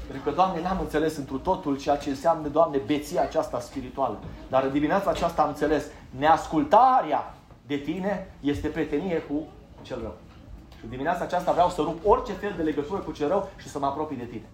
[0.06, 4.18] Pentru că, Doamne, n-am înțeles întru totul ceea ce înseamnă, Doamne, beția aceasta spirituală.
[4.48, 5.84] Dar în dimineața aceasta am înțeles,
[6.18, 7.34] neascultarea
[7.66, 9.46] de Tine este prietenie cu
[9.82, 10.14] cel rău.
[10.78, 13.68] Și în dimineața aceasta vreau să rup orice fel de legătură cu cel rău și
[13.68, 14.48] să mă apropii de Tine.